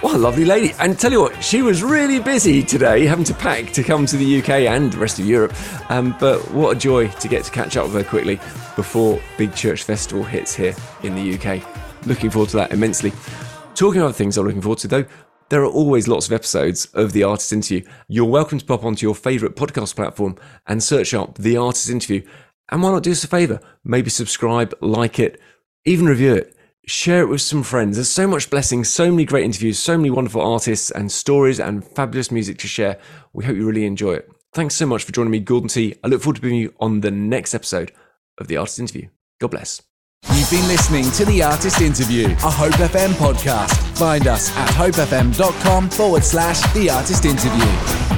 What 0.00 0.14
a 0.14 0.18
lovely 0.18 0.46
lady. 0.46 0.72
And 0.78 0.98
tell 0.98 1.12
you 1.12 1.20
what, 1.20 1.44
she 1.44 1.60
was 1.60 1.82
really 1.82 2.18
busy 2.18 2.62
today, 2.62 3.04
having 3.04 3.26
to 3.26 3.34
pack 3.34 3.74
to 3.74 3.82
come 3.82 4.06
to 4.06 4.16
the 4.16 4.40
UK 4.40 4.48
and 4.48 4.90
the 4.90 4.96
rest 4.96 5.18
of 5.18 5.26
Europe. 5.26 5.54
Um, 5.90 6.16
but 6.18 6.50
what 6.50 6.74
a 6.74 6.80
joy 6.80 7.08
to 7.08 7.28
get 7.28 7.44
to 7.44 7.50
catch 7.50 7.76
up 7.76 7.84
with 7.84 7.92
her 7.92 8.04
quickly 8.04 8.36
before 8.74 9.20
Big 9.36 9.54
Church 9.54 9.82
Festival 9.82 10.24
hits 10.24 10.54
here 10.54 10.74
in 11.02 11.14
the 11.14 11.34
UK. 11.34 11.62
Looking 12.06 12.30
forward 12.30 12.48
to 12.52 12.56
that 12.56 12.72
immensely. 12.72 13.12
Talking 13.74 14.00
about 14.00 14.14
things 14.14 14.38
I'm 14.38 14.46
looking 14.46 14.62
forward 14.62 14.78
to, 14.78 14.88
though, 14.88 15.04
there 15.50 15.60
are 15.60 15.70
always 15.70 16.08
lots 16.08 16.26
of 16.28 16.32
episodes 16.32 16.86
of 16.94 17.12
The 17.12 17.24
Artist 17.24 17.52
Interview. 17.52 17.86
You're 18.08 18.24
welcome 18.24 18.58
to 18.58 18.64
pop 18.64 18.82
onto 18.82 19.04
your 19.06 19.14
favourite 19.14 19.56
podcast 19.56 19.94
platform 19.94 20.38
and 20.66 20.82
search 20.82 21.12
up 21.12 21.36
The 21.36 21.58
Artist 21.58 21.90
Interview. 21.90 22.26
And 22.70 22.82
why 22.82 22.92
not 22.92 23.02
do 23.02 23.10
us 23.10 23.24
a 23.24 23.28
favour? 23.28 23.60
Maybe 23.84 24.08
subscribe, 24.08 24.72
like 24.80 25.18
it, 25.18 25.38
even 25.84 26.06
review 26.06 26.32
it. 26.32 26.55
Share 26.88 27.22
it 27.22 27.26
with 27.28 27.40
some 27.40 27.64
friends. 27.64 27.96
There's 27.96 28.08
so 28.08 28.28
much 28.28 28.48
blessing, 28.48 28.84
so 28.84 29.10
many 29.10 29.24
great 29.24 29.44
interviews, 29.44 29.78
so 29.78 29.96
many 29.96 30.08
wonderful 30.08 30.40
artists 30.40 30.92
and 30.92 31.10
stories 31.10 31.58
and 31.58 31.84
fabulous 31.84 32.30
music 32.30 32.58
to 32.58 32.68
share. 32.68 32.98
We 33.32 33.44
hope 33.44 33.56
you 33.56 33.66
really 33.66 33.86
enjoy 33.86 34.14
it. 34.14 34.30
Thanks 34.52 34.76
so 34.76 34.86
much 34.86 35.02
for 35.02 35.10
joining 35.10 35.32
me, 35.32 35.40
Gordon 35.40 35.68
T. 35.68 35.96
I 36.04 36.06
look 36.06 36.22
forward 36.22 36.36
to 36.36 36.42
being 36.42 36.60
you 36.60 36.74
on 36.78 37.00
the 37.00 37.10
next 37.10 37.54
episode 37.54 37.90
of 38.38 38.46
The 38.46 38.56
Artist 38.56 38.78
Interview. 38.78 39.08
God 39.40 39.50
bless. 39.50 39.82
You've 40.32 40.50
been 40.50 40.66
listening 40.68 41.10
to 41.12 41.24
The 41.24 41.42
Artist 41.42 41.80
Interview, 41.80 42.26
a 42.28 42.50
Hope 42.50 42.72
FM 42.74 43.10
podcast. 43.14 43.72
Find 43.98 44.28
us 44.28 44.56
at 44.56 44.68
hopefm.com 44.68 45.90
forward 45.90 46.24
slash 46.24 46.72
The 46.72 46.88
Artist 46.90 47.24
Interview. 47.24 48.15